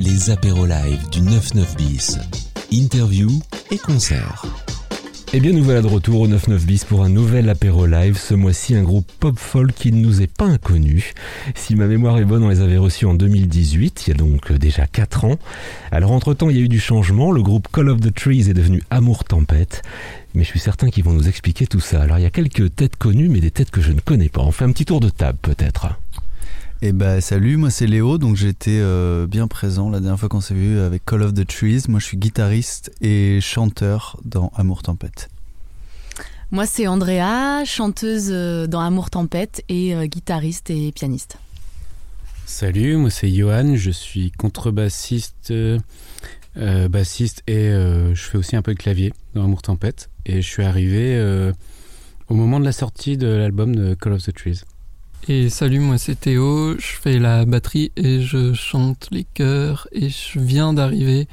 les 0.00 0.30
apéros 0.30 0.64
live 0.64 1.10
du 1.10 1.20
99 1.20 1.76
bis. 1.76 2.18
Interview 2.72 3.28
et 3.70 3.76
concert. 3.76 4.46
Eh 5.34 5.40
bien, 5.40 5.52
nous 5.52 5.62
voilà 5.62 5.82
de 5.82 5.86
retour 5.86 6.22
au 6.22 6.26
99 6.26 6.64
bis 6.64 6.84
pour 6.84 7.04
un 7.04 7.10
nouvel 7.10 7.50
apéro 7.50 7.84
live. 7.84 8.16
Ce 8.16 8.32
mois-ci, 8.32 8.74
un 8.74 8.82
groupe 8.82 9.06
pop 9.20 9.38
folk 9.38 9.74
qui 9.74 9.92
ne 9.92 10.00
nous 10.00 10.22
est 10.22 10.34
pas 10.34 10.46
inconnu. 10.46 11.12
Si 11.54 11.76
ma 11.76 11.86
mémoire 11.86 12.16
est 12.16 12.24
bonne, 12.24 12.42
on 12.42 12.48
les 12.48 12.62
avait 12.62 12.78
reçus 12.78 13.04
en 13.04 13.12
2018, 13.12 14.06
il 14.06 14.10
y 14.10 14.12
a 14.12 14.16
donc 14.16 14.50
déjà 14.52 14.86
4 14.86 15.26
ans. 15.26 15.38
Alors, 15.92 16.12
entre-temps, 16.12 16.48
il 16.48 16.56
y 16.56 16.60
a 16.60 16.62
eu 16.62 16.68
du 16.68 16.80
changement. 16.80 17.30
Le 17.30 17.42
groupe 17.42 17.68
Call 17.70 17.90
of 17.90 18.00
the 18.00 18.14
Trees 18.14 18.48
est 18.48 18.54
devenu 18.54 18.82
Amour 18.88 19.24
Tempête. 19.24 19.82
Mais 20.34 20.44
je 20.44 20.48
suis 20.48 20.60
certain 20.60 20.88
qu'ils 20.88 21.04
vont 21.04 21.12
nous 21.12 21.28
expliquer 21.28 21.66
tout 21.66 21.80
ça. 21.80 22.00
Alors, 22.00 22.18
il 22.18 22.22
y 22.22 22.26
a 22.26 22.30
quelques 22.30 22.74
têtes 22.74 22.96
connues, 22.96 23.28
mais 23.28 23.40
des 23.40 23.50
têtes 23.50 23.70
que 23.70 23.82
je 23.82 23.92
ne 23.92 24.00
connais 24.00 24.30
pas. 24.30 24.40
On 24.40 24.50
fait 24.50 24.64
un 24.64 24.72
petit 24.72 24.86
tour 24.86 25.00
de 25.00 25.10
table, 25.10 25.38
peut-être. 25.42 25.88
Eh 26.82 26.92
ben 26.92 27.20
salut, 27.20 27.58
moi 27.58 27.68
c'est 27.68 27.86
Léo, 27.86 28.16
donc 28.16 28.36
j'étais 28.36 28.78
euh, 28.80 29.26
bien 29.26 29.48
présent 29.48 29.90
la 29.90 30.00
dernière 30.00 30.18
fois 30.18 30.30
qu'on 30.30 30.40
s'est 30.40 30.54
vu 30.54 30.78
avec 30.80 31.04
Call 31.04 31.20
of 31.20 31.34
the 31.34 31.46
Trees. 31.46 31.82
Moi 31.88 32.00
je 32.00 32.06
suis 32.06 32.16
guitariste 32.16 32.90
et 33.02 33.38
chanteur 33.42 34.18
dans 34.24 34.50
Amour 34.56 34.82
Tempête. 34.82 35.28
Moi 36.50 36.64
c'est 36.64 36.86
Andrea, 36.86 37.66
chanteuse 37.66 38.30
euh, 38.30 38.66
dans 38.66 38.80
Amour 38.80 39.10
Tempête 39.10 39.62
et 39.68 39.94
euh, 39.94 40.06
guitariste 40.06 40.70
et 40.70 40.90
pianiste. 40.90 41.36
Salut, 42.46 42.96
moi 42.96 43.10
c'est 43.10 43.28
Johan, 43.28 43.76
je 43.76 43.90
suis 43.90 44.30
contrebassiste, 44.30 45.52
bassiste 46.56 47.42
et 47.46 47.68
je 47.68 48.22
fais 48.22 48.38
aussi 48.38 48.56
un 48.56 48.62
peu 48.62 48.72
de 48.72 48.78
clavier 48.78 49.12
dans 49.34 49.44
Amour 49.44 49.60
Tempête. 49.60 50.08
Et 50.24 50.40
je 50.40 50.48
suis 50.48 50.64
arrivé 50.64 51.52
au 52.28 52.34
moment 52.34 52.58
de 52.58 52.64
la 52.64 52.72
sortie 52.72 53.18
de 53.18 53.26
l'album 53.26 53.76
de 53.76 53.92
Call 53.92 54.14
of 54.14 54.22
the 54.22 54.34
Trees. 54.34 54.62
Et 55.28 55.48
salut, 55.48 55.78
moi 55.80 55.98
c'est 55.98 56.18
Théo, 56.18 56.76
je 56.78 56.96
fais 57.00 57.18
la 57.18 57.44
batterie 57.44 57.92
et 57.96 58.20
je 58.20 58.52
chante 58.52 59.06
les 59.12 59.24
chœurs 59.24 59.86
et 59.92 60.08
je 60.08 60.40
viens 60.40 60.72
d'arriver 60.72 61.28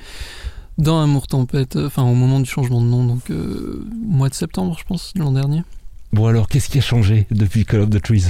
dans 0.78 1.02
Amour 1.02 1.26
Tempête, 1.26 1.78
enfin 1.78 2.04
au 2.04 2.14
moment 2.14 2.40
du 2.40 2.50
changement 2.50 2.82
de 2.82 2.86
nom, 2.86 3.06
donc 3.06 3.32
euh, 3.32 3.88
mois 4.06 4.30
de 4.30 4.36
septembre 4.36 4.76
je 4.78 4.84
pense, 4.84 5.14
l'an 5.16 5.32
dernier. 5.32 5.64
Bon 6.14 6.28
alors, 6.28 6.48
qu'est-ce 6.48 6.70
qui 6.70 6.78
a 6.78 6.82
changé 6.82 7.28
depuis 7.32 7.66
Call 7.66 7.80
of 7.80 7.90
the 7.90 8.02
Trees? 8.02 8.26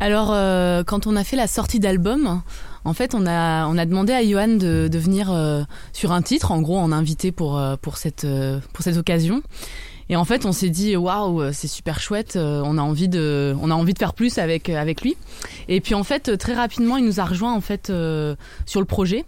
Alors, 0.00 0.30
euh, 0.32 0.84
quand 0.84 1.06
on 1.06 1.16
a 1.16 1.24
fait 1.24 1.36
la 1.36 1.48
sortie 1.48 1.80
d'album, 1.80 2.42
en 2.84 2.94
fait, 2.94 3.14
on 3.14 3.26
a, 3.26 3.66
on 3.66 3.76
a 3.76 3.86
demandé 3.86 4.12
à 4.12 4.24
Johan 4.24 4.48
de, 4.48 4.88
de 4.88 4.98
venir 4.98 5.30
euh, 5.30 5.62
sur 5.92 6.12
un 6.12 6.22
titre, 6.22 6.50
en 6.50 6.62
gros, 6.62 6.78
on 6.78 6.92
a 6.92 6.96
invité 6.96 7.30
pour, 7.30 7.62
pour, 7.82 7.98
cette, 7.98 8.26
pour 8.72 8.84
cette 8.84 8.96
occasion. 8.96 9.42
Et 10.08 10.16
en 10.16 10.24
fait, 10.24 10.44
on 10.44 10.52
s'est 10.52 10.70
dit 10.70 10.96
waouh, 10.96 11.52
c'est 11.52 11.68
super 11.68 12.00
chouette. 12.00 12.36
Euh, 12.36 12.62
on 12.64 12.78
a 12.78 12.82
envie 12.82 13.08
de, 13.08 13.54
on 13.60 13.70
a 13.70 13.74
envie 13.74 13.94
de 13.94 13.98
faire 13.98 14.14
plus 14.14 14.38
avec 14.38 14.68
euh, 14.68 14.76
avec 14.76 15.02
lui. 15.02 15.16
Et 15.68 15.80
puis 15.80 15.94
en 15.94 16.04
fait, 16.04 16.36
très 16.36 16.54
rapidement, 16.54 16.96
il 16.96 17.04
nous 17.04 17.20
a 17.20 17.24
rejoint 17.24 17.52
en 17.52 17.60
fait 17.60 17.90
euh, 17.90 18.36
sur 18.66 18.80
le 18.80 18.86
projet. 18.86 19.24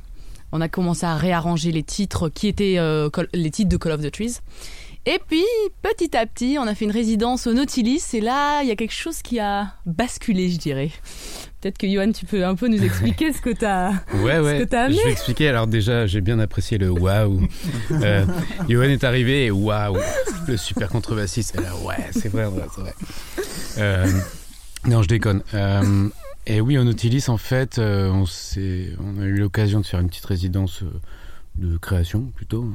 On 0.52 0.60
a 0.60 0.68
commencé 0.68 1.04
à 1.04 1.16
réarranger 1.16 1.72
les 1.72 1.82
titres 1.82 2.28
qui 2.28 2.46
étaient 2.46 2.78
les 3.34 3.50
titres 3.50 3.68
de 3.68 3.76
Call 3.76 3.92
of 3.92 4.00
the 4.00 4.10
Trees. 4.12 4.38
Et 5.04 5.20
puis, 5.28 5.44
petit 5.82 6.16
à 6.16 6.24
petit, 6.24 6.56
on 6.58 6.66
a 6.66 6.74
fait 6.74 6.84
une 6.84 6.92
résidence 6.92 7.46
au 7.46 7.52
Nautilus 7.52 8.00
et 8.14 8.20
là, 8.20 8.62
il 8.62 8.68
y 8.68 8.70
a 8.70 8.76
quelque 8.76 8.94
chose 8.94 9.22
qui 9.22 9.38
a 9.38 9.74
basculé, 9.86 10.48
je 10.48 10.58
dirais. 10.58 10.90
Peut-être 11.60 11.78
que 11.78 11.88
Johan, 11.88 12.12
tu 12.12 12.26
peux 12.26 12.44
un 12.44 12.54
peu 12.54 12.68
nous 12.68 12.82
expliquer 12.82 13.32
ce 13.32 13.40
que 13.40 13.50
tu 13.50 13.64
as, 13.64 13.90
ouais, 14.22 14.38
ouais. 14.38 14.66
Ce 14.70 14.76
amené. 14.76 14.98
Je 14.98 15.04
vais 15.04 15.12
expliquer. 15.12 15.48
Alors 15.48 15.66
déjà, 15.66 16.06
j'ai 16.06 16.20
bien 16.20 16.38
apprécié 16.38 16.78
le 16.78 16.90
waouh. 16.90 17.40
Euh, 17.90 18.26
Johan 18.68 18.84
est 18.84 19.04
arrivé 19.04 19.46
et 19.46 19.50
waouh, 19.50 19.96
le 20.46 20.56
super 20.56 20.88
contrebassiste. 20.88 21.56
là, 21.56 21.74
ouais, 21.84 21.96
c'est 22.12 22.28
vrai, 22.28 22.46
c'est 22.74 22.80
vrai. 22.80 22.94
Euh, 23.78 24.06
non, 24.86 25.02
je 25.02 25.08
déconne. 25.08 25.42
Euh, 25.54 26.08
et 26.46 26.60
oui, 26.60 26.76
au 26.78 26.84
Nautilus, 26.84 27.22
en 27.28 27.38
fait, 27.38 27.78
euh, 27.78 28.10
on, 28.10 28.24
on 29.02 29.20
a 29.22 29.24
eu 29.24 29.36
l'occasion 29.36 29.80
de 29.80 29.86
faire 29.86 30.00
une 30.00 30.08
petite 30.08 30.26
résidence 30.26 30.82
de 31.56 31.76
création 31.78 32.22
plutôt. 32.34 32.70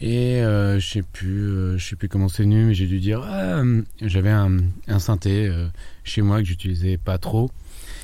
Et 0.00 0.40
euh, 0.42 0.80
je 0.80 0.88
sais 0.88 1.02
plus, 1.02 1.42
euh, 1.50 1.76
je 1.78 1.86
sais 1.90 1.96
plus 1.96 2.08
comment 2.08 2.28
c'est 2.28 2.42
venu, 2.44 2.64
mais 2.64 2.74
j'ai 2.74 2.86
dû 2.86 3.00
dire, 3.00 3.20
ah, 3.22 3.62
j'avais 4.00 4.30
un, 4.30 4.56
un 4.88 4.98
synthé 4.98 5.46
euh, 5.46 5.66
chez 6.04 6.22
moi 6.22 6.38
que 6.40 6.46
j'utilisais 6.46 6.96
pas 6.96 7.18
trop. 7.18 7.50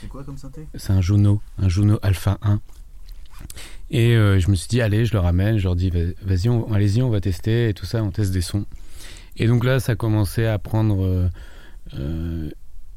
C'est 0.01 0.09
quoi 0.09 0.25
comme 0.25 0.39
synthé? 0.39 0.67
C'est 0.75 0.93
un 0.93 1.01
Juno, 1.01 1.41
un 1.59 1.69
Juno 1.69 1.99
Alpha 2.03 2.39
1. 2.43 2.61
Et 3.91 4.15
je 4.15 4.51
me 4.51 4.57
suis 4.57 4.69
dit, 4.69 4.81
allez, 4.81 5.05
je 5.05 5.13
le 5.13 5.21
ramène, 5.21 5.59
je 5.59 5.65
leur 5.65 5.77
dis, 5.77 5.91
vas-y, 5.91 6.49
allez-y, 6.75 7.03
on 7.03 7.11
va 7.11 7.21
tester 7.21 7.69
et 7.69 7.75
tout 7.75 7.87
ça, 7.87 8.03
on 8.03 8.11
teste 8.11 8.33
des 8.33 8.41
sons. 8.41 8.67
Et 9.37 9.47
donc 9.47 9.65
là, 9.65 9.79
ça 9.79 9.93
a 9.93 9.95
commencé 9.95 10.47
à 10.47 10.59
prendre 10.59 11.31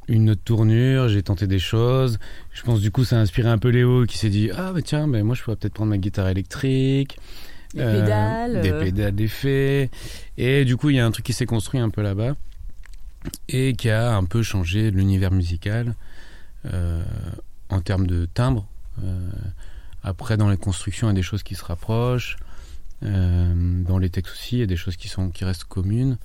une 0.10 0.32
autre 0.32 0.42
tournure, 0.44 1.08
j'ai 1.08 1.24
tenté 1.24 1.48
des 1.48 1.60
choses. 1.60 2.20
Je 2.52 2.64
pense 2.64 2.82
du 2.82 2.92
coup, 2.92 3.06
ça 3.06 3.18
a 3.18 3.20
inspiré 3.20 3.50
un 3.50 3.58
peu 3.58 3.70
Léo 3.70 4.06
qui 4.06 4.18
s'est 4.18 4.30
dit, 4.30 4.50
ah 4.56 4.74
bah 4.74 4.82
tiens, 4.82 5.08
bah, 5.08 5.22
moi 5.24 5.36
je 5.36 5.44
pourrais 5.44 5.56
peut-être 5.56 5.74
prendre 5.74 5.92
ma 5.92 5.98
guitare 5.98 6.28
électrique. 6.28 7.18
Des 7.74 7.82
euh, 7.82 8.02
pédales. 8.02 8.62
Des 8.62 8.72
pédales 8.72 9.16
d'effet. 9.16 9.92
Et 10.38 10.66
du 10.66 10.76
coup, 10.76 10.90
il 10.90 10.96
y 10.96 11.00
a 11.00 11.06
un 11.06 11.12
truc 11.12 11.26
qui 11.26 11.34
s'est 11.34 11.46
construit 11.46 11.80
un 11.80 11.90
peu 11.90 12.02
là-bas 12.02 12.36
et 13.48 13.74
qui 13.74 13.90
a 13.90 14.16
un 14.16 14.24
peu 14.24 14.42
changé 14.42 14.92
l'univers 14.92 15.32
musical 15.32 15.90
euh, 15.90 15.94
en 16.66 17.82
termes 17.82 18.08
de 18.08 18.26
timbre. 18.26 18.68
Euh, 19.04 19.30
après, 20.04 20.38
dans 20.38 20.50
les 20.50 20.58
constructions, 20.58 21.08
il 21.08 21.12
y 21.12 21.14
a 21.14 21.16
des 21.16 21.22
choses 21.22 21.44
qui 21.44 21.56
se 21.56 21.64
rapprochent. 21.64 22.38
dans 23.02 23.98
les 23.98 24.10
textes 24.10 24.34
aussi, 24.34 24.58
il 24.58 24.60
y 24.60 24.64
a 24.64 24.68
des 24.68 24.78
choses 24.78 24.98
qui, 24.98 25.08
sont, 25.08 25.30
qui 25.30 25.46
restent 25.46 25.66
communes. 25.66 26.18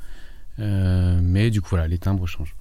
mais 0.58 1.50
du 1.50 1.60
coup, 1.60 1.70
voilà, 1.70 1.88
les 1.88 1.98
timbres 1.98 2.26
changent. 2.26 2.54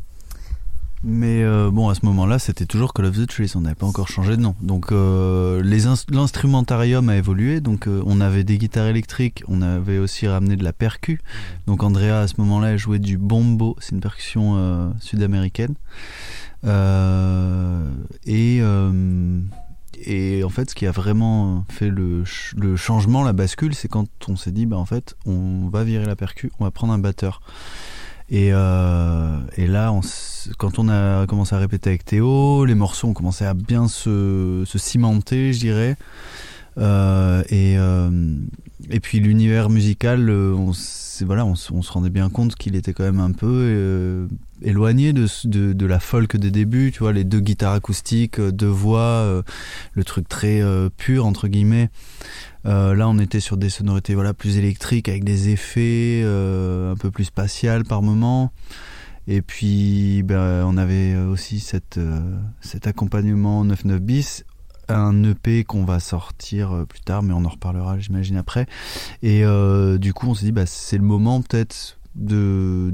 Mais 1.06 1.44
euh, 1.44 1.70
bon, 1.70 1.90
à 1.90 1.96
ce 1.96 2.06
moment-là, 2.06 2.40
c'était 2.40 2.66
toujours 2.66 2.94
Call 2.94 3.08
of 3.08 3.18
the 3.18 3.28
Trees, 3.28 3.52
on 3.56 3.62
n'avait 3.62 3.76
pas 3.76 3.86
encore 3.86 4.08
changé 4.08 4.38
de 4.38 4.42
nom. 4.42 4.56
Donc 4.62 4.94
euh, 4.94 5.62
l'instrumentarium 6.10 7.10
a 7.10 7.18
évolué, 7.18 7.60
donc 7.60 7.88
euh, 7.88 8.02
on 8.06 8.22
avait 8.22 8.46
des 8.46 8.58
guitares 8.58 8.88
électriques, 8.88 9.44
on 9.50 9.62
avait 9.62 9.98
aussi 9.98 10.28
ramené 10.28 10.56
de 10.56 10.64
la 10.64 10.72
percu. 10.72 11.20
Donc 11.68 11.84
Andrea, 11.84 12.22
à 12.22 12.28
ce 12.28 12.36
moment-là, 12.38 12.78
jouait 12.78 13.00
du 13.00 13.18
bombo, 13.18 13.76
c'est 13.80 13.92
une 13.92 14.00
percussion 14.00 14.94
sud-américaine. 15.02 15.76
et, 18.26 18.62
et 20.06 20.44
en 20.44 20.50
fait, 20.50 20.70
ce 20.70 20.76
qui 20.76 20.88
a 20.88 20.92
vraiment 20.92 21.66
fait 21.70 21.90
le, 21.90 22.24
le 22.56 22.76
changement, 22.78 23.24
la 23.24 23.34
bascule, 23.34 23.76
c'est 23.76 23.90
quand 23.90 24.08
on 24.30 24.38
s'est 24.38 24.52
dit, 24.52 24.66
bah 24.66 24.78
en 24.78 24.86
fait, 24.86 25.16
on 25.26 25.68
va 25.68 25.84
virer 25.84 26.06
la 26.06 26.16
percu, 26.16 26.50
on 26.60 26.64
va 26.64 26.72
prendre 26.72 26.94
un 26.94 27.00
batteur. 27.00 27.42
Et, 28.30 28.50
euh, 28.52 29.40
et 29.58 29.68
là, 29.68 29.92
on 29.92 30.02
quand 30.58 30.80
on 30.80 30.90
a 30.90 31.26
commencé 31.28 31.56
à 31.56 31.60
répéter 31.60 31.90
avec 31.90 32.06
Théo, 32.06 32.66
les 32.66 32.76
morceaux 32.76 33.08
ont 33.08 33.14
commencé 33.14 33.46
à 33.46 33.54
bien 33.54 33.88
se, 33.88 34.64
se 34.66 34.78
cimenter, 34.78 35.54
je 35.54 35.60
dirais. 35.60 35.98
Euh, 36.78 37.44
et, 37.50 37.76
euh, 37.78 38.10
et 38.90 39.00
puis 39.00 39.20
l'univers 39.20 39.70
musical, 39.70 40.30
euh, 40.30 40.54
on, 40.54 40.72
voilà, 41.26 41.46
on, 41.46 41.56
se 41.56 41.92
rendait 41.92 42.10
bien 42.10 42.30
compte 42.30 42.56
qu'il 42.56 42.76
était 42.76 42.94
quand 42.94 43.04
même 43.04 43.20
un 43.20 43.32
peu 43.32 44.28
éloigné 44.62 45.14
de, 45.14 45.28
de, 45.46 45.86
la 45.86 46.00
folk 46.00 46.38
des 46.38 46.52
débuts, 46.52 46.92
tu 46.92 47.00
vois, 47.00 47.14
les 47.14 47.24
deux 47.24 47.40
guitares 47.40 47.74
acoustiques, 47.74 48.42
deux 48.42 48.66
voix, 48.68 49.44
le 49.94 50.04
truc 50.04 50.28
très 50.28 50.62
pur 50.98 51.26
entre 51.26 51.48
guillemets. 51.48 51.90
Là, 52.66 53.08
on 53.08 53.20
était 53.20 53.40
sur 53.40 53.58
des 53.58 53.70
sonorités 53.70 54.16
voilà 54.16 54.34
plus 54.34 54.58
électriques 54.58 55.08
avec 55.08 55.24
des 55.24 55.50
effets 55.50 56.24
un 56.26 56.96
peu 56.96 57.12
plus 57.12 57.26
spatial 57.26 57.84
par 57.84 58.02
moment. 58.02 58.52
Et 59.28 59.42
puis, 59.42 60.24
ben, 60.24 60.66
on 60.66 60.76
avait 60.76 61.16
aussi 61.16 61.60
cette, 61.60 62.00
cet 62.60 62.88
accompagnement 62.88 63.64
9-9 63.64 64.00
bis, 64.00 64.44
un 64.94 65.24
EP 65.24 65.64
qu'on 65.64 65.86
va 65.86 66.00
sortir 66.00 66.86
plus 66.88 67.02
tard, 67.02 67.24
mais 67.24 67.34
on 67.34 67.46
en 67.46 67.50
reparlera, 67.50 68.00
j'imagine, 68.00 68.38
après. 68.38 68.68
Et 69.22 69.44
du 69.98 70.14
coup, 70.14 70.28
on 70.28 70.34
s'est 70.34 70.46
dit, 70.46 70.52
bah, 70.52 70.66
c'est 70.66 70.98
le 70.98 71.04
moment 71.04 71.42
peut-être 71.42 71.98
de 72.16 72.94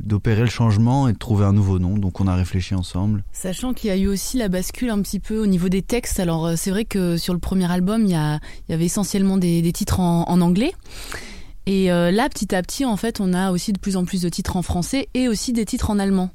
d'opérer 0.00 0.40
le 0.40 0.48
changement 0.48 1.08
et 1.08 1.12
de 1.12 1.18
trouver 1.18 1.44
un 1.44 1.52
nouveau 1.52 1.78
nom. 1.78 1.98
Donc 1.98 2.20
on 2.20 2.26
a 2.26 2.34
réfléchi 2.34 2.74
ensemble. 2.74 3.24
Sachant 3.32 3.74
qu'il 3.74 3.88
y 3.88 3.92
a 3.92 3.96
eu 3.96 4.08
aussi 4.08 4.38
la 4.38 4.48
bascule 4.48 4.90
un 4.90 5.00
petit 5.02 5.20
peu 5.20 5.38
au 5.38 5.46
niveau 5.46 5.68
des 5.68 5.82
textes. 5.82 6.18
Alors 6.20 6.46
euh, 6.46 6.54
c'est 6.56 6.70
vrai 6.70 6.84
que 6.84 7.16
sur 7.16 7.34
le 7.34 7.40
premier 7.40 7.70
album, 7.70 8.04
il 8.04 8.10
y, 8.10 8.72
avait 8.72 8.84
essentiellement 8.84 9.36
des, 9.36 9.72
titres 9.72 10.00
en 10.00 10.40
anglais. 10.40 10.72
Et 11.68 11.92
euh, 11.92 12.10
là, 12.10 12.30
petit 12.30 12.54
à 12.54 12.62
petit, 12.62 12.86
en 12.86 12.96
fait, 12.96 13.20
on 13.20 13.34
a 13.34 13.50
aussi 13.50 13.74
de 13.74 13.78
plus 13.78 13.98
en 13.98 14.06
plus 14.06 14.22
de 14.22 14.30
titres 14.30 14.56
en 14.56 14.62
français 14.62 15.10
et 15.12 15.28
aussi 15.28 15.52
des 15.52 15.66
titres 15.66 15.90
en 15.90 15.98
allemand. 15.98 16.30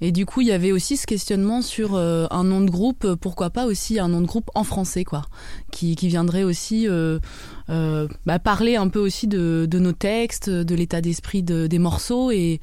Et 0.00 0.12
du 0.12 0.26
coup, 0.26 0.42
il 0.42 0.46
y 0.46 0.52
avait 0.52 0.70
aussi 0.70 0.96
ce 0.96 1.08
questionnement 1.08 1.60
sur 1.60 1.96
euh, 1.96 2.28
un 2.30 2.44
nom 2.44 2.60
de 2.60 2.70
groupe, 2.70 3.04
euh, 3.04 3.16
pourquoi 3.16 3.50
pas 3.50 3.66
aussi 3.66 3.98
un 3.98 4.06
nom 4.06 4.20
de 4.20 4.26
groupe 4.26 4.48
en 4.54 4.62
français, 4.62 5.02
quoi, 5.02 5.24
qui, 5.72 5.96
viendrait 5.96 6.44
aussi 6.44 6.86
bah, 7.66 8.38
parler 8.38 8.76
un 8.76 8.86
peu 8.86 9.00
aussi 9.00 9.26
de, 9.26 9.68
nos 9.72 9.92
textes, 9.92 10.48
de 10.48 10.74
l'état 10.76 11.00
d'esprit 11.00 11.42
de, 11.42 11.66
des 11.66 11.80
morceaux. 11.80 12.30
Et, 12.30 12.60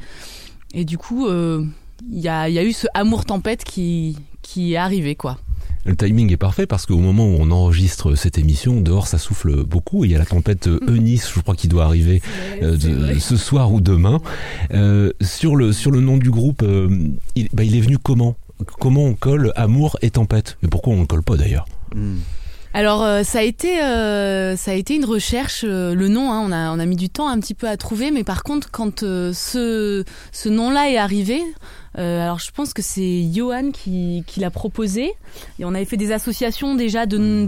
du 0.73 0.97
coup, 0.97 1.27
il 1.27 2.19
y 2.19 2.29
a, 2.29 2.47
y, 2.47 2.57
a, 2.57 2.63
eu 2.63 2.71
ce 2.71 2.87
amour 2.93 3.25
tempête 3.25 3.65
qui, 3.65 4.15
qui 4.41 4.73
est 4.73 4.77
arrivé, 4.77 5.15
quoi. 5.15 5.39
Le 5.85 5.95
timing 5.95 6.31
est 6.31 6.37
parfait 6.37 6.65
parce 6.65 6.85
qu'au 6.85 6.97
moment 6.97 7.25
où 7.25 7.37
on 7.39 7.51
enregistre 7.51 8.15
cette 8.15 8.37
émission, 8.37 8.79
dehors 8.79 9.07
ça 9.07 9.17
souffle 9.17 9.63
beaucoup. 9.63 10.05
Il 10.05 10.11
y 10.11 10.15
a 10.15 10.17
la 10.17 10.25
tempête 10.25 10.67
mm. 10.67 10.79
Eunice, 10.87 11.31
je 11.33 11.41
crois, 11.41 11.55
qui 11.55 11.67
doit 11.67 11.85
arriver 11.85 12.21
euh, 12.61 12.77
de, 12.77 13.19
ce 13.19 13.35
soir 13.35 13.71
ou 13.71 13.81
demain. 13.81 14.21
Euh, 14.73 15.11
sur 15.21 15.55
le 15.55 15.73
sur 15.73 15.91
le 15.91 15.99
nom 15.99 16.17
du 16.17 16.31
groupe, 16.31 16.63
euh, 16.63 16.89
il, 17.35 17.49
bah, 17.53 17.63
il, 17.63 17.75
est 17.75 17.81
venu 17.81 17.97
comment? 17.97 18.35
Comment 18.79 19.03
on 19.05 19.13
colle 19.13 19.51
amour 19.55 19.97
et 20.01 20.11
tempête? 20.11 20.57
Et 20.63 20.67
pourquoi 20.67 20.93
on 20.93 21.01
ne 21.01 21.05
colle 21.05 21.23
pas 21.23 21.35
d'ailleurs? 21.35 21.65
Mm. 21.95 22.15
Alors 22.75 23.03
euh, 23.03 23.21
ça 23.21 23.39
a 23.39 23.41
été 23.43 23.83
euh, 23.83 24.55
ça 24.55 24.71
a 24.71 24.73
été 24.73 24.95
une 24.95 25.05
recherche 25.05 25.63
euh, 25.63 25.93
le 25.93 26.07
nom 26.07 26.31
hein, 26.31 26.41
on 26.43 26.51
a 26.51 26.71
on 26.71 26.79
a 26.79 26.85
mis 26.87 26.95
du 26.95 27.07
temps 27.07 27.29
un 27.29 27.39
petit 27.39 27.53
peu 27.53 27.67
à 27.67 27.77
trouver 27.77 28.09
mais 28.09 28.23
par 28.23 28.41
contre 28.41 28.71
quand 28.71 29.01
ce 29.01 30.03
ce 30.31 30.49
nom-là 30.49 30.89
est 30.89 30.97
arrivé 30.97 31.41
alors 31.95 32.39
je 32.39 32.49
pense 32.49 32.73
que 32.73 32.81
c'est 32.81 33.29
Johan 33.31 33.69
qui, 33.69 34.23
qui 34.25 34.39
l'a 34.39 34.49
proposé 34.49 35.13
et 35.59 35.65
on 35.65 35.75
avait 35.75 35.85
fait 35.85 35.97
des 35.97 36.11
associations 36.11 36.73
déjà 36.73 37.05
de, 37.05 37.47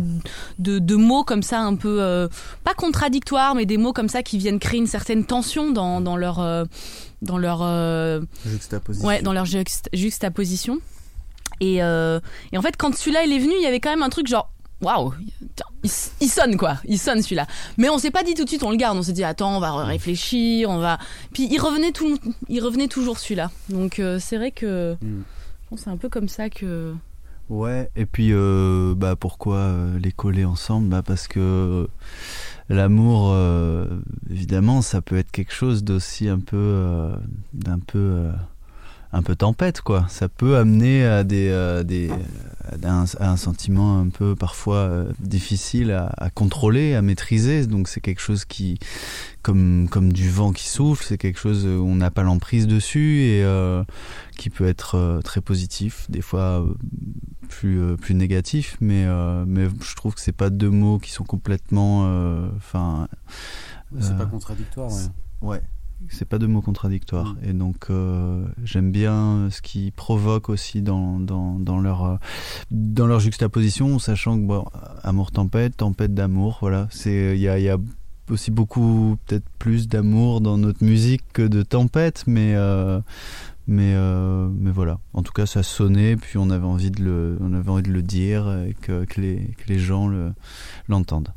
de, 0.59 0.77
de 0.77 0.95
mots 0.95 1.23
comme 1.23 1.41
ça 1.41 1.61
un 1.61 1.75
peu 1.75 2.29
pas 2.63 2.75
contradictoires 2.75 3.55
mais 3.55 3.65
des 3.65 3.77
mots 3.77 3.93
comme 3.93 4.09
ça 4.09 4.21
qui 4.21 4.37
viennent 4.37 4.59
créer 4.59 4.79
une 4.79 4.85
certaine 4.85 5.25
tension 5.25 5.71
dans, 5.71 5.99
dans 5.99 6.15
leur 6.15 6.67
dans 7.23 7.39
leur 7.39 8.21
juxtaposition. 8.45 9.07
Ouais, 9.07 9.23
dans 9.23 9.33
leur 9.33 9.45
juxtaposition. 9.45 10.77
Et, 11.59 11.77
et 11.77 12.57
en 12.57 12.61
fait 12.61 12.77
quand 12.77 12.95
celui-là 12.95 13.23
il 13.25 13.33
est 13.33 13.39
venu 13.39 13.53
il 13.57 13.63
y 13.63 13.67
avait 13.67 13.79
quand 13.79 13.89
même 13.89 14.03
un 14.03 14.09
truc 14.09 14.27
genre 14.27 14.51
waouh, 14.81 15.13
il, 15.83 16.29
sonne 16.29 16.57
quoi, 16.57 16.77
il 16.85 16.97
sonne 16.97 17.21
celui-là. 17.21 17.47
Mais 17.77 17.89
on 17.89 17.97
s'est 17.97 18.11
pas 18.11 18.23
dit 18.23 18.33
tout 18.33 18.43
de 18.43 18.49
suite, 18.49 18.63
on 18.63 18.71
le 18.71 18.77
garde, 18.77 18.97
on 18.97 19.01
s'est 19.01 19.13
dit 19.13 19.23
attends, 19.23 19.57
on 19.57 19.59
va 19.59 19.83
réfléchir, 19.83 20.69
on 20.69 20.79
va. 20.79 20.99
Puis 21.33 21.47
il 21.51 21.59
revenait 21.59 21.91
tout, 21.91 22.17
il 22.49 22.61
revenait 22.61 22.87
toujours 22.87 23.19
celui-là. 23.19 23.51
Donc 23.69 23.99
euh, 23.99 24.19
c'est 24.19 24.37
vrai 24.37 24.51
que 24.51 24.95
hmm. 25.01 25.23
c'est 25.77 25.89
un 25.89 25.97
peu 25.97 26.09
comme 26.09 26.27
ça 26.27 26.49
que. 26.49 26.93
Ouais, 27.47 27.91
et 27.95 28.07
puis 28.07 28.29
euh, 28.31 28.95
bah 28.95 29.15
pourquoi 29.15 29.57
euh, 29.57 29.99
les 29.99 30.11
coller 30.11 30.45
ensemble? 30.45 30.89
Bah 30.89 31.03
parce 31.03 31.27
que 31.27 31.87
l'amour, 32.69 33.35
évidemment, 34.29 34.81
ça 34.81 35.01
peut 35.01 35.17
être 35.17 35.31
quelque 35.31 35.53
chose 35.53 35.83
d'aussi 35.83 36.27
un 36.27 36.39
peu, 36.39 37.11
d'un 37.53 37.79
peu 37.79 38.31
un 39.15 39.23
peu 39.23 39.35
tempête 39.35 39.81
quoi 39.81 40.05
ça 40.09 40.29
peut 40.29 40.57
amener 40.57 41.05
à 41.05 41.23
des, 41.23 41.81
des 41.85 42.11
un, 42.83 43.05
un, 43.19 43.37
sentiment 43.37 43.99
un 43.99 44.09
peu 44.09 44.35
parfois 44.35 44.77
euh, 44.77 45.11
difficile 45.19 45.91
à, 45.91 46.11
à, 46.17 46.29
contrôler, 46.29 46.95
à 46.95 47.01
maîtriser. 47.01 47.65
Donc 47.67 47.87
c'est 47.87 48.01
quelque 48.01 48.21
chose 48.21 48.45
qui, 48.45 48.79
comme, 49.41 49.87
comme 49.89 50.11
du 50.11 50.29
vent 50.29 50.51
qui 50.51 50.67
souffle, 50.67 51.05
c'est 51.05 51.17
quelque 51.17 51.39
chose 51.39 51.65
où 51.65 51.85
on 51.85 51.95
n'a 51.95 52.11
pas 52.11 52.23
l'emprise 52.23 52.67
dessus 52.67 53.21
et 53.21 53.43
euh, 53.43 53.83
qui 54.37 54.49
peut 54.49 54.67
être 54.67 54.95
euh, 54.95 55.21
très 55.21 55.41
positif, 55.41 56.09
des 56.09 56.21
fois 56.21 56.61
euh, 56.61 56.73
plus, 57.49 57.97
plus 57.97 58.15
négatif. 58.15 58.77
Mais, 58.81 59.05
mais 59.45 59.67
je 59.81 59.95
trouve 59.95 60.15
que 60.15 60.21
c'est 60.21 60.31
pas 60.31 60.49
deux 60.49 60.69
mots 60.69 60.99
qui 60.99 61.11
sont 61.11 61.25
complètement. 61.25 62.01
Enfin. 62.57 63.07
c'est 63.99 64.17
pas 64.17 64.25
contradictoire. 64.25 64.91
Ouais. 65.41 65.61
C'est 66.09 66.27
pas 66.27 66.37
de 66.37 66.47
mots 66.47 66.61
contradictoires. 66.61 67.33
Mm. 67.33 67.49
Et 67.49 67.53
donc, 67.53 67.75
euh, 67.89 68.45
j'aime 68.63 68.91
bien 68.91 69.49
ce 69.51 69.61
qui 69.61 69.91
provoque 69.91 70.49
aussi 70.49 70.81
dans, 70.81 71.19
dans, 71.19 71.59
dans, 71.59 71.79
leur, 71.79 72.03
euh, 72.03 72.15
dans 72.71 73.07
leur 73.07 73.19
juxtaposition, 73.19 73.99
sachant 73.99 74.37
que, 74.37 74.43
bon, 74.45 74.65
amour 75.03 75.31
tempête, 75.31 75.77
tempête 75.77 76.13
d'amour, 76.13 76.57
voilà. 76.61 76.87
Il 77.05 77.37
y 77.37 77.47
a, 77.47 77.59
y 77.59 77.69
a 77.69 77.77
aussi 78.29 78.51
beaucoup, 78.51 79.17
peut-être 79.25 79.47
plus 79.59 79.87
d'amour 79.87 80.41
dans 80.41 80.57
notre 80.57 80.83
musique 80.83 81.23
que 81.33 81.43
de 81.43 81.63
tempête, 81.63 82.23
mais. 82.27 82.53
Euh, 82.55 82.99
mais, 83.67 83.95
mais 83.95 84.69
voilà, 84.69 84.99
en 85.13 85.23
tout 85.23 85.33
cas 85.33 85.47
ça 85.47 85.63
sonnait, 85.63 86.17
puis 86.17 86.37
on 86.37 86.51
avait 86.51 86.67
envie 86.67 86.91
de 86.91 87.03
le, 87.03 87.35
on 87.41 87.51
avait 87.55 87.71
envie 87.71 87.81
de 87.81 87.91
le 87.91 88.03
dire 88.03 88.47
et 88.67 88.75
que, 88.79 89.05
que, 89.05 89.19
les, 89.19 89.55
que 89.57 89.67
les 89.67 89.79
gens 89.79 90.07
l'entendent 90.87 91.33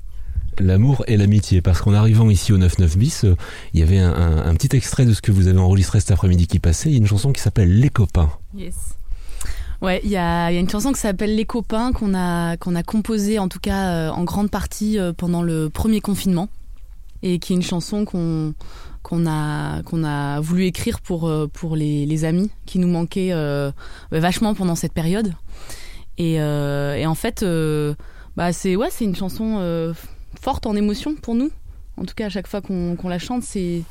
l'amour 0.60 1.04
et 1.06 1.16
l'amitié. 1.16 1.60
Parce 1.60 1.80
qu'en 1.80 1.94
arrivant 1.94 2.30
ici 2.30 2.52
au 2.52 2.58
99 2.58 2.96
bis, 2.96 3.24
euh, 3.24 3.36
il 3.74 3.80
y 3.80 3.82
avait 3.82 3.98
un, 3.98 4.54
petit 4.54 4.74
extrait 4.76 5.04
de 5.04 5.12
ce 5.12 5.22
que 5.22 5.32
vous 5.32 5.48
avez 5.48 5.58
enregistré 5.58 6.00
cet 6.00 6.10
après-midi 6.10 6.46
qui 6.46 6.58
passait. 6.58 6.88
Il 6.90 6.92
y 6.92 6.96
a 6.96 6.98
une 6.98 7.06
chanson 7.06 7.32
qui 7.32 7.40
s'appelle 7.40 7.78
Les 7.78 7.90
copains. 7.90 8.30
Yes. 8.56 8.74
Ouais, 9.80 10.00
il 10.02 10.10
y 10.10 10.16
a, 10.16 10.50
une 10.50 10.68
chanson 10.68 10.92
qui 10.92 11.00
s'appelle 11.00 11.36
Les 11.36 11.44
copains 11.44 11.92
qu'on 11.92 12.14
a 12.14 12.56
qu'on 12.56 12.74
a 12.74 12.82
composée 12.82 13.38
en 13.38 13.48
tout 13.48 13.60
cas 13.60 13.90
euh, 13.90 14.10
en 14.10 14.24
grande 14.24 14.50
partie 14.50 14.98
euh, 14.98 15.12
pendant 15.12 15.42
le 15.42 15.70
premier 15.70 16.00
confinement 16.00 16.48
et 17.22 17.38
qui 17.38 17.52
est 17.52 17.56
une 17.56 17.62
chanson 17.62 18.04
qu'on 18.04 18.54
qu'on 19.02 19.26
a 19.26 19.82
qu'on 19.82 20.04
a 20.04 20.40
voulu 20.40 20.64
écrire 20.64 21.00
pour 21.00 21.32
pour 21.52 21.76
les, 21.76 22.24
amis 22.24 22.50
qui 22.66 22.78
nous 22.78 22.88
manquaient 22.88 23.32
vachement 24.12 24.54
pendant 24.54 24.74
cette 24.76 24.92
période 24.92 25.32
et, 26.16 26.34
et 26.34 27.06
en 27.06 27.14
fait 27.16 27.44
bah 28.36 28.52
c'est 28.52 28.76
ouais 28.76 28.88
c'est 28.90 29.04
une 29.04 29.16
chanson 29.16 29.94
forte 30.40 30.66
en 30.66 30.76
émotion 30.76 31.14
pour 31.14 31.34
nous. 31.34 31.50
En 31.96 32.04
tout 32.04 32.14
cas, 32.14 32.26
à 32.26 32.28
chaque 32.28 32.46
fois 32.46 32.60
qu'on 32.60 32.96
la 33.08 33.18
chante, 33.18 33.42
c'est 33.42 33.84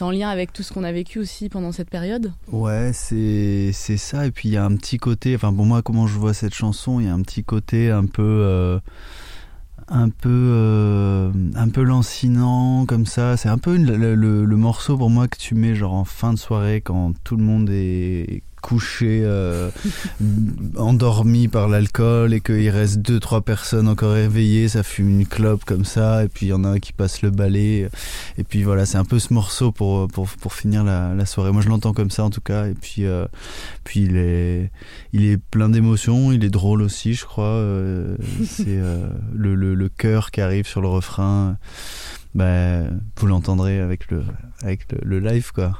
en 0.00 0.10
lien 0.10 0.30
avec 0.30 0.52
tout 0.52 0.62
ce 0.62 0.72
qu'on 0.72 0.84
a 0.84 0.92
vécu 0.92 1.18
aussi 1.18 1.48
pendant 1.48 1.72
cette 1.72 1.90
période. 1.90 2.32
Ouais, 2.50 2.92
c'est 2.92 3.72
ça. 3.72 4.26
Et 4.26 4.30
puis 4.30 4.48
il 4.48 4.52
y 4.52 4.56
a 4.56 4.64
un 4.64 4.74
petit 4.76 4.98
côté. 4.98 5.34
Enfin, 5.34 5.52
pour 5.52 5.66
moi, 5.66 5.82
comment 5.82 6.06
je 6.06 6.18
vois 6.18 6.34
cette 6.34 6.54
chanson, 6.54 7.00
il 7.00 7.06
y 7.06 7.08
a 7.08 7.12
un 7.12 7.22
petit 7.22 7.44
côté 7.44 7.90
un 7.90 8.06
peu. 8.06 8.22
Euh, 8.22 8.80
un 9.88 10.08
peu 10.08 10.30
euh, 10.30 11.30
un 11.54 11.68
peu 11.68 11.82
lancinant 11.82 12.86
comme 12.86 13.04
ça 13.04 13.36
c'est 13.36 13.48
un 13.48 13.58
peu 13.58 13.76
le, 13.76 14.56
morceau 14.56 14.96
pour 14.96 15.10
moi 15.10 15.26
que 15.28 15.36
tu 15.36 15.54
mets 15.54 15.74
genre 15.74 15.92
en 15.92 16.04
fin 16.04 16.32
de 16.32 16.38
soirée 16.38 16.80
quand 16.80 17.12
tout 17.24 17.36
le 17.36 17.42
monde 17.42 17.68
est 17.68 18.42
couché, 18.62 19.20
euh, 19.24 19.70
endormi 20.76 21.48
par 21.48 21.68
l'alcool 21.68 22.32
et 22.32 22.40
qu'il 22.40 22.70
reste 22.70 23.00
deux 23.00 23.20
trois 23.20 23.42
personnes 23.42 23.88
encore 23.88 24.16
éveillées, 24.16 24.68
ça 24.68 24.82
fume 24.82 25.20
une 25.20 25.26
clope 25.26 25.64
comme 25.64 25.84
ça 25.84 26.24
et 26.24 26.28
puis 26.28 26.46
il 26.46 26.48
y 26.50 26.52
en 26.52 26.64
a 26.64 26.68
un 26.68 26.78
qui 26.78 26.92
passe 26.92 27.20
le 27.20 27.30
balai 27.30 27.90
et 28.38 28.44
puis 28.44 28.62
voilà 28.62 28.86
c'est 28.86 28.96
un 28.96 29.04
peu 29.04 29.18
ce 29.18 29.34
morceau 29.34 29.72
pour 29.72 30.08
pour, 30.08 30.28
pour 30.28 30.54
finir 30.54 30.84
la, 30.84 31.12
la 31.14 31.26
soirée. 31.26 31.52
Moi 31.52 31.60
je 31.60 31.68
l'entends 31.68 31.92
comme 31.92 32.10
ça 32.10 32.24
en 32.24 32.30
tout 32.30 32.40
cas 32.40 32.66
et 32.68 32.74
puis 32.74 33.04
euh, 33.04 33.26
puis 33.84 34.02
il 34.04 34.16
est 34.16 34.70
il 35.12 35.24
est 35.26 35.36
plein 35.36 35.68
d'émotions, 35.68 36.32
il 36.32 36.44
est 36.44 36.50
drôle 36.50 36.80
aussi 36.80 37.14
je 37.14 37.24
crois. 37.24 37.44
Euh, 37.44 38.16
c'est 38.46 38.80
le, 39.34 39.54
le, 39.54 39.74
le 39.74 39.88
cœur 39.88 40.30
qui 40.30 40.40
arrive 40.40 40.66
sur 40.66 40.80
le 40.80 40.88
refrain. 40.88 41.58
Ben, 42.34 43.02
vous 43.18 43.26
l'entendrez 43.26 43.78
avec 43.80 44.10
le 44.10 44.22
avec 44.62 44.90
le, 44.90 44.98
le 45.02 45.18
live 45.18 45.52
quoi 45.52 45.76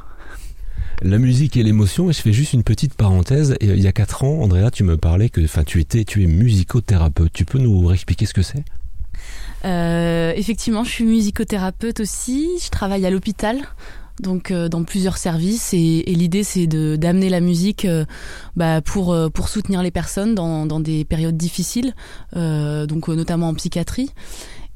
la 1.02 1.18
musique 1.18 1.56
et 1.56 1.62
l'émotion. 1.62 2.10
Et 2.10 2.12
je 2.12 2.20
fais 2.20 2.32
juste 2.32 2.52
une 2.52 2.62
petite 2.62 2.94
parenthèse. 2.94 3.52
Euh, 3.52 3.56
il 3.74 3.82
y 3.82 3.86
a 3.86 3.92
quatre 3.92 4.24
ans, 4.24 4.40
Andrea, 4.40 4.70
tu 4.70 4.84
me 4.84 4.96
parlais 4.96 5.28
que, 5.28 5.42
enfin, 5.44 5.64
tu 5.64 5.80
étais, 5.80 6.04
tu 6.04 6.22
es 6.22 6.26
musicothérapeute. 6.26 7.32
Tu 7.32 7.44
peux 7.44 7.58
nous 7.58 7.92
expliquer 7.92 8.26
ce 8.26 8.34
que 8.34 8.42
c'est? 8.42 8.64
Euh, 9.64 10.32
Effectivement, 10.36 10.84
je 10.84 10.90
suis 10.90 11.04
musicothérapeute 11.04 12.00
aussi. 12.00 12.48
Je 12.62 12.70
travaille 12.70 13.06
à 13.06 13.10
l'hôpital. 13.10 13.58
Donc 14.20 14.50
euh, 14.50 14.68
dans 14.68 14.84
plusieurs 14.84 15.16
services 15.16 15.72
et, 15.72 16.04
l'idée 16.06 16.44
c'est 16.44 16.66
d'amener 16.66 17.30
la 17.30 17.40
musique 17.40 17.86
bah, 18.56 18.82
pour 18.82 19.16
pour 19.32 19.48
soutenir 19.48 19.82
les 19.82 19.90
personnes 19.90 20.34
dans, 20.34 20.66
dans 20.66 20.80
des 20.80 21.06
périodes 21.06 21.38
difficiles, 21.38 21.94
donc 22.36 23.08
notamment 23.08 23.48
en 23.48 23.54
psychiatrie 23.54 24.10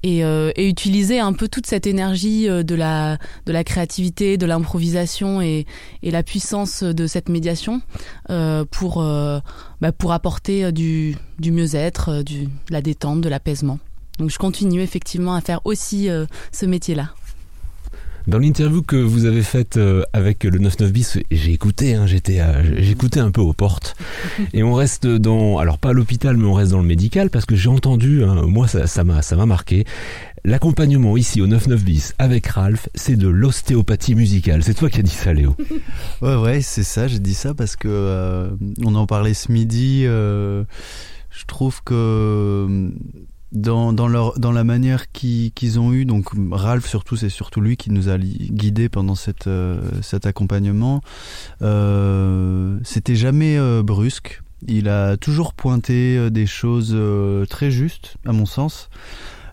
euh, 0.05 0.53
et, 0.57 0.69
utiliser 0.69 1.19
un 1.19 1.33
peu 1.33 1.49
toute 1.49 1.67
cette 1.67 1.87
énergie 1.87 2.49
euh, 2.49 2.63
de 2.63 2.75
la 2.75 3.19
de 3.47 3.53
la 3.53 3.65
créativité, 3.65 4.37
de 4.37 4.47
l'improvisation 4.47 5.41
et, 5.41 5.67
et 6.03 6.11
la 6.11 6.23
puissance 6.23 6.83
de 6.83 7.07
cette 7.07 7.29
médiation 7.29 7.81
euh, 8.31 8.65
pour 8.71 9.03
bah, 9.81 9.93
pour 9.93 10.13
apporter 10.13 10.71
du 10.73 11.17
du 11.39 11.51
mieux-être, 11.51 12.23
du 12.23 12.45
de 12.47 12.51
la 12.71 12.83
détente, 12.83 13.21
de 13.21 13.29
l'apaisement. 13.29 13.79
Donc 14.19 14.31
je 14.31 14.39
continue 14.39 14.81
effectivement 14.81 15.35
à 15.35 15.41
faire 15.41 15.61
aussi 15.65 16.09
ce 16.53 16.67
métier-là. 16.67 17.11
Dans 18.27 18.39
l'interview 18.39 18.83
que 18.83 18.97
vous 18.97 19.25
avez 19.25 19.43
faite 19.43 19.77
euh, 19.77 20.03
avec 20.13 20.43
le 20.43 20.59
99 20.59 20.93
bis, 20.93 21.19
j'ai 21.31 21.53
écouté, 21.53 21.95
hein, 21.95 22.07
j'étais, 22.07 22.43
j'écoutais 22.79 23.21
un 23.21 23.31
peu 23.31 23.41
aux 23.41 23.53
portes. 23.53 23.97
Et 24.53 24.65
on 24.65 24.75
reste 24.75 25.07
dans, 25.07 25.59
alors 25.59 25.79
pas 25.79 25.91
à 25.91 25.93
l'hôpital, 25.93 26.37
mais 26.37 26.47
on 26.47 26.55
reste 26.55 26.73
dans 26.73 26.81
le 26.81 26.87
médical 26.87 27.31
parce 27.31 27.45
que 27.45 27.55
j'ai 27.55 27.69
entendu, 27.69 28.25
hein, 28.25 28.43
moi 28.47 28.67
ça, 28.67 28.89
ça 28.89 29.05
m'a, 29.05 29.23
ça 29.23 29.37
m'a 29.37 29.47
marqué. 29.47 29.85
L'accompagnement 30.45 31.17
ici 31.17 31.41
au 31.41 31.47
99 31.47 31.85
bis 31.85 32.15
avec 32.19 32.47
Ralph, 32.47 32.89
c'est 32.95 33.17
de 33.17 33.29
l'ostéopathie 33.29 34.15
musicale. 34.15 34.63
C'est 34.63 34.75
toi 34.75 34.91
qui 34.91 35.01
as 35.01 35.03
dit 35.03 35.11
ça, 35.11 35.33
Léo. 35.33 35.57
ouais, 36.23 36.37
ouais, 36.37 36.61
c'est 36.63 36.85
ça. 36.85 37.09
J'ai 37.09 37.19
dit 37.19 37.35
ça 37.35 37.55
parce 37.55 37.77
que 37.77 37.89
euh, 37.89 38.51
on 38.85 38.95
en 38.95 39.07
parlait 39.07 39.35
ce 39.35 39.51
midi. 39.51 40.03
Euh, 40.05 40.65
je 41.31 41.45
trouve 41.47 41.83
que 41.85 42.91
dans, 43.53 43.93
dans, 43.93 44.09
leur, 44.09 44.39
dans 44.39 44.53
la 44.53 44.65
manière 44.65 45.11
qu'ils 45.13 45.81
ont 45.81 45.93
eu. 45.93 46.05
Donc 46.05 46.29
Ralph 46.51 46.87
surtout, 46.87 47.17
c'est 47.17 47.29
surtout 47.29 47.61
lui 47.61 47.77
qui 47.77 47.91
nous 47.91 48.09
a 48.09 48.19
guidés 48.19 48.89
pendant 48.89 49.15
cette, 49.15 49.47
euh, 49.47 49.81
cet 50.03 50.27
accompagnement. 50.27 51.01
Euh, 51.63 52.79
C'était 52.85 53.17
jamais 53.17 53.57
euh, 53.59 53.83
brusque. 53.83 54.43
Il 54.67 54.89
a 54.89 55.17
toujours 55.17 55.53
pointé 55.53 56.31
des 56.31 56.47
choses 56.47 56.97
très 57.49 57.71
justes, 57.71 58.17
à 58.25 58.33
mon 58.33 58.47
sens, 58.47 58.89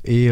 et 0.06 0.30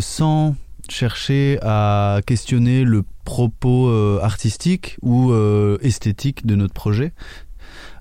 sans 0.00 0.54
chercher 0.88 1.58
à 1.62 2.20
questionner 2.24 2.84
le 2.84 3.02
propos 3.24 3.90
artistique 4.22 4.96
ou 5.02 5.34
esthétique 5.82 6.46
de 6.46 6.54
notre 6.54 6.72
projet 6.72 7.12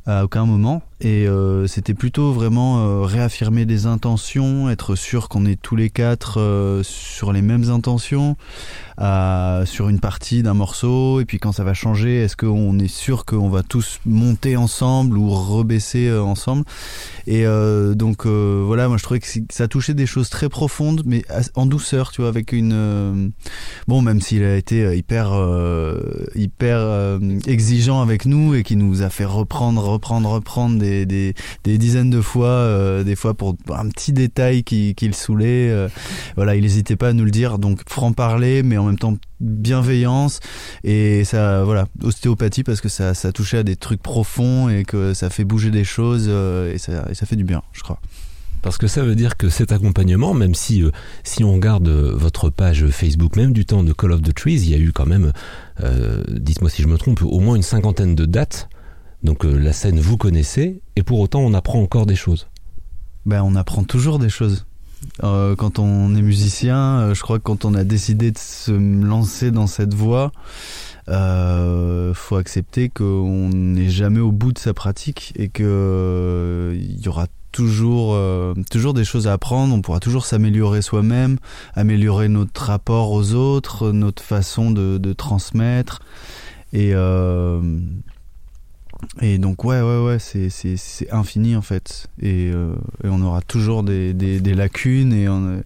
à 0.06 0.24
aucun 0.24 0.46
moment. 0.46 0.84
Et 1.02 1.28
euh, 1.28 1.66
c'était 1.66 1.94
plutôt 1.94 2.34
vraiment 2.34 2.80
euh, 2.80 3.02
réaffirmer 3.04 3.66
des 3.66 3.86
intentions, 3.86 4.70
être 4.70 4.96
sûr 4.96 5.30
qu'on 5.30 5.46
est 5.46 5.60
tous 5.62 5.78
les 5.78 5.90
quatre 5.90 6.42
euh, 6.42 6.84
sur 6.84 7.32
les 7.32 7.42
mêmes 7.42 7.70
intentions, 7.70 8.36
sur 9.66 9.88
une 9.88 10.02
partie 10.02 10.44
d'un 10.44 10.54
morceau, 10.54 11.22
et 11.22 11.26
puis 11.26 11.40
quand 11.40 11.54
ça 11.54 11.64
va 11.64 11.74
changer, 11.74 12.22
est-ce 12.22 12.36
qu'on 12.36 12.78
est 12.80 12.90
sûr 12.90 13.24
qu'on 13.24 13.48
va 13.48 13.64
tous 13.64 14.02
monter 14.06 14.58
ensemble 14.58 15.18
ou 15.18 15.30
rebaisser 15.30 16.12
ensemble? 16.12 16.66
Et 17.26 17.46
donc 17.96 18.26
voilà, 18.26 18.90
moi 18.90 18.98
je 18.98 19.04
trouvais 19.04 19.22
que 19.22 19.28
ça 19.52 19.70
touchait 19.70 19.94
des 19.94 20.06
choses 20.06 20.30
très 20.30 20.50
profondes, 20.50 21.04
mais 21.06 21.24
en 21.56 21.66
douceur, 21.66 22.12
tu 22.12 22.20
vois, 22.20 22.30
avec 22.30 22.52
une... 22.52 23.32
bon, 23.88 24.02
même 24.02 24.20
s'il 24.20 24.44
a 24.44 24.58
été 24.58 24.98
hyper, 24.98 25.32
hyper 26.36 27.20
exigeant 27.48 28.02
avec 28.02 28.26
nous 28.26 28.54
et 28.54 28.64
qui 28.64 28.76
nous 28.76 29.02
a 29.02 29.10
fait 29.10 29.24
reprendre, 29.24 29.82
reprendre, 29.82 30.30
reprendre 30.30 30.78
des 30.78 30.89
des, 31.06 31.34
dizaines 31.78 32.10
de 32.10 32.22
fois, 32.22 32.48
euh, 32.48 33.04
des 33.04 33.16
fois 33.16 33.34
pour 33.34 33.56
un 33.70 33.90
petit 33.90 34.14
détail 34.14 34.64
qui, 34.64 34.96
le 35.02 35.14
saoulait. 35.14 35.70
Euh, 35.70 35.88
voilà, 36.36 36.56
il 36.56 36.62
n'hésitait 36.62 36.96
pas 36.96 37.10
à 37.10 37.14
nous 37.14 37.26
le 37.26 37.32
dire. 37.32 37.60
Donc 37.60 37.82
franc 37.88 38.14
parler, 38.14 38.64
mais 38.64 38.78
en 38.78 38.86
même 38.86 38.98
temps 38.98 39.18
bienveillance 39.40 40.42
et 40.84 41.24
ça 41.24 41.64
voilà 41.64 41.88
ostéopathie 42.04 42.64
parce 42.64 42.82
que 42.82 42.90
ça, 42.90 43.14
ça 43.14 43.32
touchait 43.32 43.60
à 43.60 43.64
des 43.64 43.78
trucs 43.78 44.02
profonds 44.02 44.68
et 44.68 44.84
que 44.84 45.14
ça 45.14 45.30
fait 45.30 45.46
bouger 45.46 45.72
des 45.72 45.86
choses 45.86 46.26
euh, 46.28 46.74
et, 46.74 46.78
ça, 46.78 47.06
ça 47.14 47.26
fait 47.26 47.38
du 47.38 47.46
bien 47.46 47.62
je 47.72 47.82
crois 47.82 48.02
parce 48.62 48.78
que 48.78 48.88
ça 48.88 49.02
veut 49.02 49.16
dire 49.16 49.38
que 49.38 49.48
cet 49.48 49.72
accompagnement, 49.72 50.34
même 50.34 50.54
si 50.54 50.84
si 51.24 51.46
on 51.46 51.54
regarde 51.54 51.88
votre 51.88 52.50
page 52.50 52.86
Facebook, 52.88 53.38
même 53.38 53.54
du 53.54 53.64
temps 53.64 53.84
de 53.84 53.94
Call 53.94 54.12
of 54.12 54.22
the 54.22 54.34
Trees, 54.34 54.56
il 54.56 54.70
y 54.70 54.74
a 54.74 54.78
eu 54.78 54.92
quand 54.92 55.06
même, 55.06 55.32
dites-moi 56.28 56.70
si 56.70 56.82
je 56.82 56.88
me 56.90 56.98
trompe, 56.98 57.22
au 57.22 57.40
moins 57.40 57.56
une 57.56 57.64
cinquantaine 57.64 58.16
de 58.16 58.26
dates 58.26 58.68
donc 59.24 59.46
euh, 59.46 59.58
la 59.58 59.74
scène, 59.74 60.00
vous 60.00 60.18
connaissez, 60.18 60.82
et 60.96 61.04
pour 61.04 61.20
autant, 61.20 61.42
on 61.42 61.54
apprend 61.54 61.82
encore 61.82 62.06
des 62.06 62.16
choses. 62.16 62.48
Ben, 63.26 63.44
on 63.44 63.56
apprend 63.56 63.84
toujours 63.84 64.20
des 64.20 64.30
choses. 64.30 64.66
Euh, 65.24 65.56
quand 65.56 65.80
on 65.80 66.16
est 66.16 66.22
musicien, 66.22 67.00
euh, 67.00 67.14
je 67.14 67.22
crois 67.22 67.38
que 67.38 67.44
quand 67.44 67.66
on 67.66 67.74
a 67.74 67.84
décidé 67.84 68.32
de 68.32 68.38
se 68.38 68.72
lancer 68.72 69.52
dans 69.52 69.68
cette 69.68 69.94
voie, 69.94 70.32
euh, 71.08 72.14
faut 72.14 72.36
accepter 72.36 72.90
qu'on 72.90 73.50
n'est 73.50 73.90
jamais 73.90 74.20
au 74.20 74.32
bout 74.32 74.52
de 74.52 74.60
sa 74.60 74.74
pratique 74.74 75.34
et 75.36 75.50
que 75.50 76.74
il 76.76 77.00
y 77.04 77.08
aura 77.08 77.28
toujours 77.52 78.16
toujours 78.70 78.94
des 78.94 79.04
choses 79.04 79.28
à 79.28 79.34
apprendre. 79.34 79.74
On 79.74 79.82
pourra 79.82 80.00
toujours 80.00 80.26
s'améliorer 80.26 80.82
soi-même, 80.82 81.38
améliorer 81.74 82.30
notre 82.30 82.66
rapport 82.66 83.12
aux 83.12 83.34
autres, 83.34 83.92
notre 83.92 84.22
façon 84.22 84.70
de, 84.72 84.98
de 84.98 85.14
transmettre 85.14 86.02
et 86.74 86.94
et 89.22 89.38
donc 89.38 89.64
ouais 89.64 89.82
ouais 89.82 90.04
ouais 90.04 90.20
c'est 90.20 90.50
c'est 90.50 91.12
infini 91.12 91.56
en 91.56 91.62
fait. 91.62 92.08
Et, 92.22 92.52
euh, 92.54 92.76
et, 93.04 93.08
on 93.08 93.22
aura 93.22 93.42
toujours 93.42 93.84
des, 93.84 94.14
des, 94.14 94.40
des 94.40 94.54
lacunes 94.54 95.14
et 95.14 95.30
on 95.30 95.64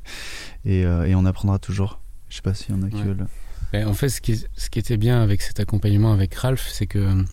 et, 0.65 0.85
euh, 0.85 1.05
et, 1.05 1.15
on 1.15 1.25
apprendra 1.25 1.59
toujours. 1.59 1.99
Je 2.29 2.37
sais 2.37 2.41
pas 2.41 2.53
s'il 2.53 2.75
y 2.75 2.77
en 2.77 2.83
a 2.83 2.89
que 2.89 3.85
En 3.85 3.93
fait 3.93 4.09
ce 4.09 4.21
qui 4.21 4.43
ce 4.55 4.69
qui 4.69 4.79
était 4.79 4.97
bien 4.97 5.21
avec 5.21 5.41
cet 5.41 5.59
accompagnement 5.59 6.13
avec 6.13 6.33
Ralph 6.35 6.67
c'est 6.69 6.87
que 6.87 7.23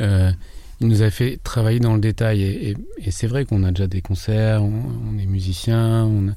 euh, 0.00 0.32
il 0.80 0.88
nous 0.88 1.02
a 1.02 1.10
fait 1.10 1.38
travailler 1.44 1.78
dans 1.78 1.94
le 1.94 2.00
détail. 2.00 2.42
Et, 2.42 2.76
c'est 3.10 3.28
vrai 3.28 3.44
qu'on 3.44 3.62
a 3.62 3.70
déjà 3.70 3.86
des 3.86 4.02
concerts, 4.02 4.64
on, 4.64 4.82
on 5.10 5.18
est 5.18 5.26
musicien, 5.26 6.04
on 6.04 6.30
a, 6.30 6.32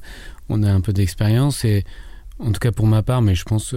on 0.48 0.62
a 0.62 0.70
un 0.70 0.80
peu 0.80 0.92
d'expérience. 0.92 1.64
Et 1.64 1.84
en 2.38 2.52
tout 2.52 2.60
cas 2.60 2.70
pour 2.70 2.86
ma 2.86 3.02
part, 3.02 3.22
mais 3.22 3.34
je 3.34 3.42
pense, 3.42 3.74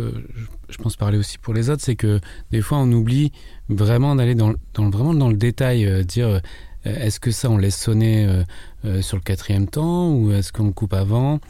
je 0.69 0.77
pense 0.77 0.95
parler 0.95 1.17
aussi 1.17 1.37
pour 1.37 1.53
les 1.53 1.69
autres, 1.69 1.83
c'est 1.83 1.95
que 1.95 2.19
des 2.51 2.61
fois 2.61 2.77
on 2.79 2.91
oublie 2.91 3.31
vraiment 3.69 4.15
d'aller 4.15 4.35
dans, 4.35 4.53
dans, 4.73 4.89
vraiment 4.89 5.13
dans 5.13 5.29
le 5.29 5.37
détail, 5.37 5.85
euh, 5.85 6.03
dire 6.03 6.27
euh, 6.27 6.39
est-ce 6.85 7.19
que 7.19 7.31
ça 7.31 7.49
on 7.49 7.57
laisse 7.57 7.77
sonner 7.77 8.25
sur 9.01 9.17
le 9.17 9.21
quatrième 9.21 9.67
temps 9.67 10.13
ou 10.13 10.31
est-ce 10.31 10.53
qu'on 10.53 10.71
coupe 10.71 10.93
avant? 10.93 11.41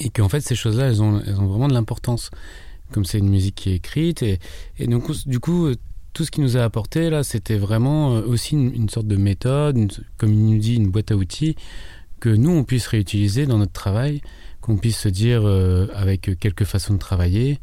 Et 0.00 0.08
qu'en 0.08 0.28
fait 0.28 0.40
ces 0.40 0.56
choses-là, 0.56 0.88
elles 0.88 1.00
ont, 1.00 1.22
elles 1.24 1.38
ont 1.38 1.46
vraiment 1.46 1.68
de 1.68 1.72
l'importance, 1.72 2.32
comme 2.90 3.04
c'est 3.04 3.18
une 3.18 3.28
musique 3.28 3.54
qui 3.54 3.70
est 3.70 3.76
écrite. 3.76 4.24
Et, 4.24 4.40
et 4.78 4.88
donc 4.88 5.08
du 5.28 5.38
coup, 5.38 5.68
tout 6.14 6.24
ce 6.24 6.32
qui 6.32 6.40
nous 6.40 6.56
a 6.56 6.64
apporté 6.64 7.10
là, 7.10 7.22
c'était 7.22 7.56
vraiment 7.56 8.14
aussi 8.14 8.56
une, 8.56 8.88
sorte 8.88 9.06
de 9.06 9.16
méthode, 9.16 9.92
comme 10.16 10.32
il 10.32 10.44
nous 10.46 10.58
dit, 10.58 10.74
une 10.74 10.88
boîte 10.88 11.12
à 11.12 11.16
outils 11.16 11.54
que 12.18 12.28
nous 12.28 12.50
on 12.50 12.64
puisse 12.64 12.88
réutiliser 12.88 13.46
dans 13.46 13.58
notre 13.58 13.72
travail 13.72 14.20
qu'on 14.66 14.76
puisse 14.76 14.98
se 14.98 15.08
dire 15.08 15.42
euh, 15.44 15.86
avec 15.94 16.38
quelques 16.40 16.64
façons 16.64 16.94
de 16.94 16.98
travailler, 16.98 17.60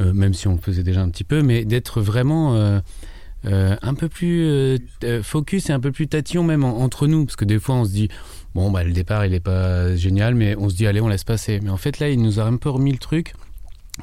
euh, 0.00 0.12
même 0.12 0.34
si 0.34 0.48
on 0.48 0.52
le 0.52 0.60
faisait 0.60 0.82
déjà 0.82 1.02
un 1.02 1.08
petit 1.08 1.24
peu, 1.24 1.42
mais 1.42 1.64
d'être 1.64 2.00
vraiment 2.00 2.54
euh, 2.54 3.76
un 3.82 3.94
peu 3.94 4.08
plus 4.08 4.78
focus 5.22 5.70
et 5.70 5.72
un 5.72 5.80
peu 5.80 5.92
plus 5.92 6.08
tatillon 6.08 6.44
même 6.44 6.64
entre 6.64 7.06
nous, 7.06 7.24
parce 7.24 7.36
que 7.36 7.44
des 7.44 7.58
fois 7.58 7.76
on 7.76 7.84
se 7.84 7.90
dit 7.90 8.08
bon 8.54 8.70
bah 8.70 8.84
le 8.84 8.92
départ 8.92 9.26
il 9.26 9.34
est 9.34 9.40
pas 9.40 9.94
génial, 9.96 10.34
mais 10.34 10.56
on 10.56 10.68
se 10.68 10.76
dit 10.76 10.86
allez 10.86 11.00
on 11.00 11.08
laisse 11.08 11.24
passer. 11.24 11.60
Mais 11.62 11.70
en 11.70 11.76
fait 11.76 11.98
là 11.98 12.08
il 12.08 12.20
nous 12.22 12.40
a 12.40 12.44
un 12.44 12.56
peu 12.56 12.70
remis 12.70 12.92
le 12.92 12.98
truc 12.98 13.34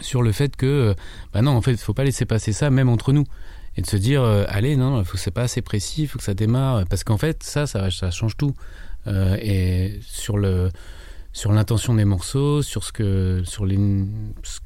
sur 0.01 0.22
le 0.22 0.31
fait 0.31 0.55
que 0.55 0.93
bah 1.34 1.41
non 1.41 1.51
en 1.51 1.62
fait 1.62 1.77
faut 1.77 1.93
pas 1.93 2.03
laisser 2.03 2.25
passer 2.25 2.53
ça 2.53 2.69
même 2.69 2.89
entre 2.89 3.13
nous. 3.13 3.25
Et 3.77 3.81
de 3.81 3.88
se 3.88 3.98
dire 3.98 4.24
allez 4.24 4.75
non 4.75 5.03
faut 5.03 5.17
c'est 5.17 5.31
pas 5.31 5.43
assez 5.43 5.62
précis 5.62 6.08
faut 6.08 6.17
que 6.17 6.24
ça 6.24 6.34
démarre. 6.34 6.86
Parce 6.89 7.03
qu'en 7.03 7.17
fait 7.17 7.43
ça 7.43 7.65
ça 7.65 8.12
change 8.12 8.36
tout. 8.36 8.53
Et 9.08 10.00
sur 10.01 10.38
le 10.38 10.69
sur 11.31 11.51
l'intention 11.51 11.93
des 11.93 12.05
morceaux, 12.05 12.62
sur 12.62 12.84
ce 12.84 12.91
que, 12.91 13.43
sur 13.46 13.65
les, 13.65 13.77
ce 14.43 14.60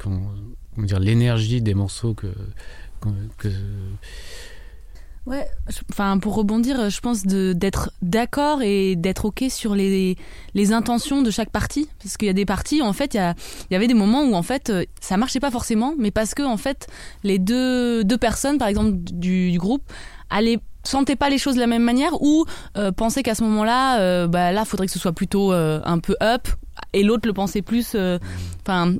dire 0.77 0.99
l'énergie 0.99 1.61
des 1.61 1.73
morceaux 1.73 2.13
que, 2.13 2.27
que, 3.37 3.49
Ouais, 5.25 5.47
enfin 5.89 6.19
pour 6.19 6.35
rebondir, 6.35 6.89
je 6.89 6.99
pense 6.99 7.23
d'être 7.23 7.91
d'accord 8.01 8.61
et 8.61 8.97
d'être 8.97 9.23
ok 9.23 9.45
sur 9.49 9.73
les, 9.73 10.17
les 10.53 10.73
intentions 10.73 11.21
de 11.21 11.31
chaque 11.31 11.49
partie, 11.49 11.87
parce 12.01 12.17
qu'il 12.17 12.25
y 12.25 12.29
a 12.29 12.33
des 12.33 12.45
parties 12.45 12.81
en 12.81 12.91
fait, 12.91 13.13
il 13.13 13.17
y, 13.17 13.19
a, 13.21 13.33
il 13.69 13.73
y 13.73 13.75
avait 13.77 13.87
des 13.87 13.93
moments 13.93 14.23
où 14.23 14.33
en 14.33 14.43
fait 14.43 14.73
ça 14.99 15.15
marchait 15.15 15.39
pas 15.39 15.49
forcément, 15.49 15.95
mais 15.97 16.11
parce 16.11 16.33
que 16.33 16.43
en 16.43 16.57
fait 16.57 16.87
les 17.23 17.39
deux 17.39 18.03
deux 18.03 18.17
personnes 18.17 18.57
par 18.57 18.67
exemple 18.67 18.91
du, 18.97 19.51
du 19.51 19.57
groupe 19.57 19.83
allaient 20.29 20.59
sentaient 20.83 21.15
pas 21.15 21.29
les 21.29 21.37
choses 21.37 21.55
de 21.55 21.59
la 21.59 21.67
même 21.67 21.83
manière 21.83 22.21
ou 22.21 22.45
euh, 22.77 22.91
pensaient 22.91 23.23
qu'à 23.23 23.35
ce 23.35 23.43
moment-là, 23.43 23.99
euh, 23.99 24.27
bah 24.27 24.51
là, 24.51 24.65
faudrait 24.65 24.87
que 24.87 24.93
ce 24.93 24.99
soit 24.99 25.13
plutôt 25.13 25.53
euh, 25.53 25.79
un 25.85 25.99
peu 25.99 26.15
up 26.21 26.47
et 26.91 27.03
l'autre 27.03 27.27
le 27.27 27.33
pensait 27.33 27.61
plus, 27.61 27.93
euh, 27.95 28.19
enfin. 28.61 28.93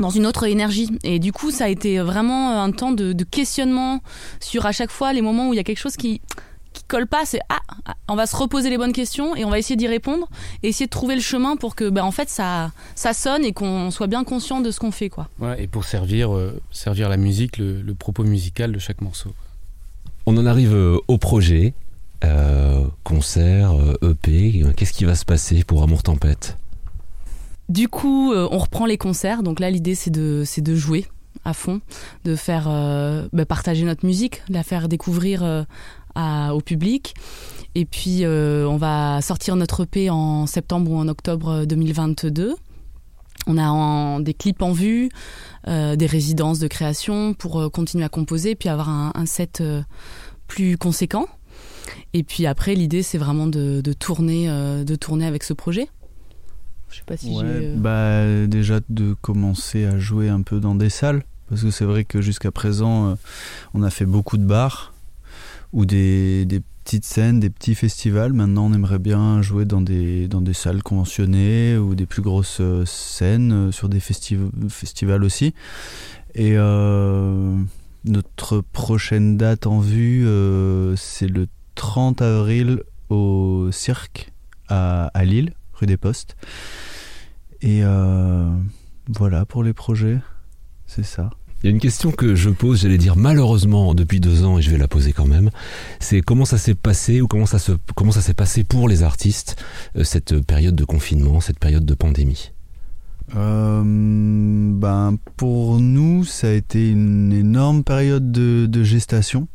Dans 0.00 0.10
une 0.10 0.26
autre 0.26 0.44
énergie. 0.44 0.90
Et 1.04 1.18
du 1.18 1.32
coup 1.32 1.50
ça 1.50 1.64
a 1.64 1.68
été 1.68 1.98
vraiment 1.98 2.62
un 2.62 2.70
temps 2.70 2.92
de, 2.92 3.12
questionnement 3.24 4.00
sur 4.40 4.66
à 4.66 4.72
chaque 4.72 4.90
fois 4.90 5.12
les 5.12 5.22
moments 5.22 5.48
où 5.48 5.54
il 5.54 5.56
y 5.56 5.60
a 5.60 5.64
quelque 5.64 5.78
chose 5.78 5.96
qui 5.96 6.20
qui 6.72 6.84
colle 6.84 7.06
pas. 7.06 7.24
C'est 7.24 7.40
ah 7.48 7.60
on 8.08 8.14
va 8.14 8.26
se 8.26 8.36
reposer 8.36 8.70
les 8.70 8.78
bonnes 8.78 8.92
questions 8.92 9.34
et 9.36 9.44
on 9.44 9.50
va 9.50 9.58
essayer 9.58 9.76
d'y 9.76 9.88
répondre 9.88 10.28
et 10.62 10.68
essayer 10.68 10.86
de 10.86 10.90
trouver 10.90 11.14
le 11.14 11.20
chemin 11.20 11.56
pour 11.56 11.74
que 11.74 11.88
bah, 11.88 12.04
en 12.04 12.10
fait 12.10 12.28
ça 12.28 12.72
ça 12.94 13.12
sonne 13.12 13.44
et 13.44 13.52
qu'on 13.52 13.90
soit 13.90 14.06
bien 14.06 14.24
conscient 14.24 14.60
de 14.60 14.70
ce 14.70 14.78
qu'on 14.80 14.92
fait 14.92 15.08
quoi. 15.08 15.28
Ouais, 15.38 15.62
et 15.62 15.66
pour 15.66 15.84
servir 15.84 16.30
servir 16.70 17.08
la 17.08 17.16
musique 17.16 17.58
le, 17.58 17.94
propos 17.94 18.24
musical 18.24 18.72
de 18.72 18.78
chaque 18.78 19.00
morceau. 19.00 19.30
On 20.30 20.36
en 20.36 20.44
arrive 20.44 20.74
euh, 20.74 20.98
au 21.08 21.16
projet, 21.16 21.72
euh, 22.22 22.84
concert, 23.02 23.72
EP. 24.02 24.62
Euh, 24.62 24.68
e 24.68 24.72
qu'est-ce 24.72 24.92
qui 24.92 25.06
va 25.06 25.14
se 25.14 25.24
passer 25.24 25.64
pour 25.64 25.82
Amour 25.82 26.02
Tempête? 26.02 26.58
Du 27.68 27.88
coup, 27.88 28.32
on 28.32 28.58
reprend 28.58 28.86
les 28.86 28.98
concerts. 28.98 29.42
Donc 29.42 29.60
là, 29.60 29.70
l'idée, 29.70 29.94
c'est 29.94 30.10
de, 30.10 30.44
jouer 30.74 31.06
à 31.44 31.52
fond, 31.52 31.80
de 32.24 32.34
faire 32.34 32.64
bah, 33.32 33.44
partager 33.44 33.84
notre 33.84 34.06
musique, 34.06 34.42
la 34.48 34.62
faire 34.62 34.88
découvrir 34.88 35.66
au 36.16 36.60
public. 36.60 37.14
Et 37.74 37.84
puis, 37.84 38.24
on 38.26 38.76
va 38.76 39.20
sortir 39.20 39.56
notre 39.56 39.82
EP 39.82 40.08
en 40.08 40.46
septembre 40.46 40.92
ou 40.92 40.96
en 40.96 41.08
octobre 41.08 41.66
2022. 41.66 42.56
On 43.48 43.56
a 43.56 44.20
des 44.20 44.34
clips 44.34 44.62
en 44.62 44.72
vue, 44.72 45.08
euh, 45.66 45.96
des 45.96 46.06
résidences 46.06 46.58
de 46.58 46.68
création 46.68 47.32
pour 47.32 47.60
euh, 47.60 47.70
continuer 47.70 48.04
à 48.04 48.10
composer, 48.10 48.54
puis 48.54 48.68
avoir 48.68 48.90
un, 48.90 49.26
set 49.26 49.62
euh, 49.62 49.82
plus 50.48 50.76
conséquent. 50.76 51.26
Et 52.12 52.22
puis 52.22 52.46
après, 52.46 52.74
l'idée, 52.74 53.02
c'est 53.02 53.18
vraiment 53.18 53.46
de, 53.46 53.80
tourner, 53.98 54.48
de 54.48 54.94
tourner 54.94 55.26
avec 55.26 55.42
ce 55.42 55.54
projet. 55.54 55.88
Je 56.90 56.96
sais 56.96 57.02
pas 57.06 57.16
si 57.16 57.38
j'ai. 57.38 57.74
Bah, 57.76 58.46
déjà 58.46 58.80
de 58.88 59.14
commencer 59.20 59.84
à 59.84 59.98
jouer 59.98 60.28
un 60.28 60.42
peu 60.42 60.60
dans 60.60 60.74
des 60.74 60.90
salles, 60.90 61.22
parce 61.48 61.62
que 61.62 61.70
c'est 61.70 61.84
vrai 61.84 62.04
que 62.04 62.20
jusqu'à 62.20 62.50
présent, 62.50 63.16
on 63.74 63.82
a 63.82 63.90
fait 63.90 64.06
beaucoup 64.06 64.36
de 64.36 64.44
bars 64.44 64.92
ou 65.72 65.84
des, 65.84 66.44
des 66.46 66.62
petites 66.88 67.04
scènes, 67.04 67.38
des 67.38 67.50
petits 67.50 67.74
festivals. 67.74 68.32
Maintenant, 68.32 68.70
on 68.70 68.72
aimerait 68.72 68.98
bien 68.98 69.42
jouer 69.42 69.66
dans 69.66 69.82
des, 69.82 70.26
dans 70.26 70.40
des 70.40 70.54
salles 70.54 70.82
conventionnées 70.82 71.76
ou 71.76 71.94
des 71.94 72.06
plus 72.06 72.22
grosses 72.22 72.62
euh, 72.62 72.86
scènes, 72.86 73.52
euh, 73.52 73.72
sur 73.72 73.90
des 73.90 74.00
festivals 74.00 75.22
aussi. 75.22 75.52
Et 76.34 76.52
euh, 76.56 77.54
notre 78.06 78.62
prochaine 78.62 79.36
date 79.36 79.66
en 79.66 79.80
vue, 79.80 80.26
c'est 80.96 81.28
le 81.28 81.46
30 81.74 82.22
avril 82.22 82.84
au 83.10 83.68
Cirque 83.70 84.32
à, 84.68 85.10
à 85.12 85.24
Lille, 85.26 85.52
rue 85.78 85.86
des 85.86 85.96
Postes. 85.96 86.36
Et 87.60 87.82
voilà 89.08 89.46
pour 89.46 89.62
les 89.62 89.72
projets, 89.72 90.18
c'est 90.86 91.04
ça. 91.04 91.30
Il 91.62 91.66
y 91.66 91.68
a 91.68 91.70
une 91.70 91.80
question 91.80 92.12
que 92.12 92.36
je 92.36 92.50
pose, 92.50 92.82
j'allais 92.82 92.98
dire 92.98 93.16
malheureusement 93.16 93.92
depuis 93.92 94.20
deux 94.20 94.44
ans, 94.44 94.58
et 94.58 94.62
je 94.62 94.70
vais 94.70 94.78
la 94.78 94.86
poser 94.86 95.12
quand 95.12 95.26
même. 95.26 95.50
C'est 95.98 96.20
comment 96.20 96.44
ça 96.44 96.56
s'est 96.56 96.76
passé 96.76 97.20
ou 97.20 97.26
comment 97.26 97.46
ça 97.46 97.58
se 97.58 97.72
comment 97.96 98.12
ça 98.12 98.20
s'est 98.20 98.34
passé 98.34 98.62
pour 98.62 98.88
les 98.88 99.02
artistes 99.02 99.56
euh, 99.96 100.04
cette 100.04 100.40
période 100.46 100.76
de 100.76 100.84
confinement, 100.84 101.40
cette 101.40 101.58
période 101.58 101.84
de 101.84 101.94
pandémie? 101.94 102.52
Euh, 103.34 103.82
ben 103.84 105.16
pour 105.36 105.80
nous, 105.80 106.24
ça 106.24 106.46
a 106.46 106.52
été 106.52 106.90
une 106.92 107.32
énorme 107.32 107.82
période 107.82 108.30
de, 108.30 108.66
de 108.66 108.84
gestation. 108.84 109.48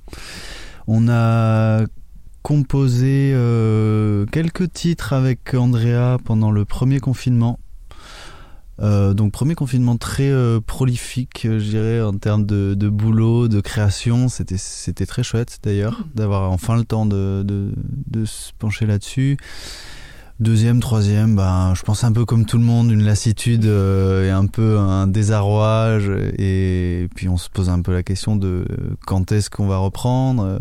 On 0.88 1.08
a 1.08 1.86
composé 2.44 3.32
euh, 3.34 4.26
quelques 4.28 4.72
titres 4.72 5.14
avec 5.14 5.54
Andrea 5.54 6.18
pendant 6.24 6.52
le 6.52 6.66
premier 6.66 7.00
confinement. 7.00 7.60
Euh, 8.82 9.14
donc 9.14 9.32
premier 9.32 9.56
confinement 9.56 9.98
très 9.98 10.30
euh, 10.30 10.60
prolifique, 10.60 11.42
je 11.44 11.58
dirais, 11.58 12.02
en 12.02 12.14
termes 12.18 12.46
de, 12.46 12.74
de 12.74 12.90
boulot, 12.90 13.48
de 13.48 13.62
création. 13.62 14.28
C'était 14.28 14.58
c'était 14.58 15.06
très 15.06 15.24
chouette 15.24 15.60
d'ailleurs 15.64 16.06
d'avoir 16.16 16.52
enfin 16.52 16.76
le 16.76 16.84
temps 16.84 17.06
de, 17.06 17.44
de, 17.44 17.72
de 18.08 18.26
se 18.26 18.52
pencher 18.60 18.86
là-dessus. 18.86 19.38
Deuxième, 20.44 20.82
troisième, 20.82 21.38
ben, 21.38 21.74
je 21.74 21.84
pense 21.84 22.04
un 22.04 22.12
peu 22.12 22.26
comme 22.26 22.46
tout 22.46 22.58
le 22.58 22.66
monde, 22.66 22.92
une 22.92 23.06
lassitude 23.06 23.64
euh, 23.64 24.28
et 24.28 24.30
un 24.30 24.46
peu 24.46 24.78
un 24.78 25.08
désarroi. 25.08 26.00
Et 26.38 27.08
puis 27.16 27.30
on 27.30 27.38
se 27.38 27.50
pose 27.50 27.70
un 27.70 27.82
peu 27.82 27.94
la 27.94 28.04
question 28.04 28.36
de 28.36 28.66
quand 29.08 29.32
est-ce 29.32 29.50
qu'on 29.50 29.68
va 29.68 29.78
reprendre, 29.78 30.44
euh, 30.44 30.60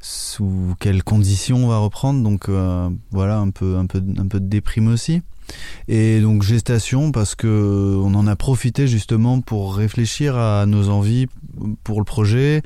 sous 0.00 0.74
quelles 0.80 1.04
conditions 1.04 1.66
on 1.66 1.68
va 1.68 1.76
reprendre. 1.76 2.22
Donc 2.22 2.48
euh, 2.48 2.88
voilà, 3.10 3.36
un 3.36 3.50
peu, 3.50 3.76
un 3.76 3.84
peu, 3.84 4.02
un 4.16 4.26
peu 4.26 4.40
de 4.40 4.46
déprime 4.46 4.88
aussi. 4.88 5.20
Et 5.86 6.22
donc 6.22 6.42
gestation 6.42 7.12
parce 7.12 7.34
que 7.34 7.94
on 8.02 8.14
en 8.14 8.26
a 8.26 8.36
profité 8.36 8.88
justement 8.88 9.42
pour 9.42 9.76
réfléchir 9.76 10.38
à 10.38 10.64
nos 10.64 10.88
envies 10.88 11.26
pour 11.84 11.98
le 11.98 12.04
projet. 12.04 12.62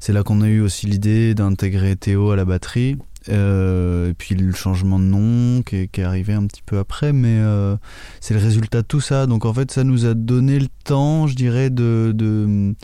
C'est 0.00 0.14
là 0.14 0.22
qu'on 0.22 0.40
a 0.40 0.48
eu 0.48 0.62
aussi 0.62 0.86
l'idée 0.86 1.34
d'intégrer 1.34 1.96
Théo 1.96 2.30
à 2.30 2.36
la 2.36 2.46
batterie. 2.46 2.96
Euh, 3.28 4.10
et 4.10 4.14
puis 4.14 4.34
le 4.34 4.52
changement 4.52 4.98
de 4.98 5.04
nom 5.04 5.62
qui 5.62 5.76
est, 5.76 5.98
arrivé 5.98 6.32
un 6.32 6.46
petit 6.46 6.62
peu 6.64 6.78
après, 6.78 7.12
mais 7.12 7.38
euh, 7.38 7.76
c'est 8.20 8.34
le 8.34 8.40
résultat 8.40 8.82
de 8.82 8.86
tout 8.86 9.00
ça. 9.00 9.26
Donc 9.26 9.44
en 9.44 9.52
fait, 9.52 9.70
ça 9.70 9.84
nous 9.84 10.06
a 10.06 10.14
donné 10.14 10.58
le 10.58 10.68
temps, 10.84 11.26
je 11.26 11.34
dirais, 11.34 11.68
de, 11.70 12.12
de, 12.14 12.74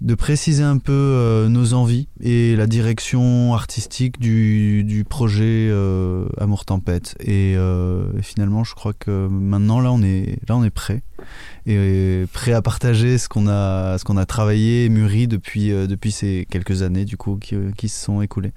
de 0.00 0.14
préciser 0.14 0.62
un 0.62 0.78
peu 0.78 0.92
euh, 0.92 1.48
nos 1.48 1.74
envies 1.74 2.06
et 2.20 2.54
la 2.54 2.68
direction 2.68 3.52
artistique 3.52 4.20
du, 4.20 4.84
du 4.84 5.04
projet 5.04 5.72
Amour 6.38 6.64
Tempête. 6.64 7.16
Et, 7.20 7.56
finalement, 8.22 8.62
je 8.62 8.74
crois 8.74 8.92
que 8.92 9.26
maintenant, 9.28 9.80
là, 9.80 9.90
on 9.90 10.02
est, 10.02 10.38
là, 10.48 10.56
on 10.56 10.62
est 10.62 10.70
prêt 10.70 11.02
et 11.66 12.24
prêt 12.32 12.52
à 12.52 12.62
partager 12.62 13.18
ce 13.18 13.28
qu'on 13.28 13.46
a, 13.46 13.98
ce 13.98 14.16
a 14.16 14.26
travaillé 14.26 14.84
et 14.84 14.88
mûri 14.88 15.26
depuis, 15.26 15.70
depuis 15.70 16.12
ces 16.12 16.46
quelques 16.48 16.82
années, 16.82 17.04
du 17.04 17.16
coup, 17.16 17.36
qui, 17.36 17.56
qui 17.76 17.88
se 17.88 18.04
sont 18.04 18.22
écoulées. 18.22 18.52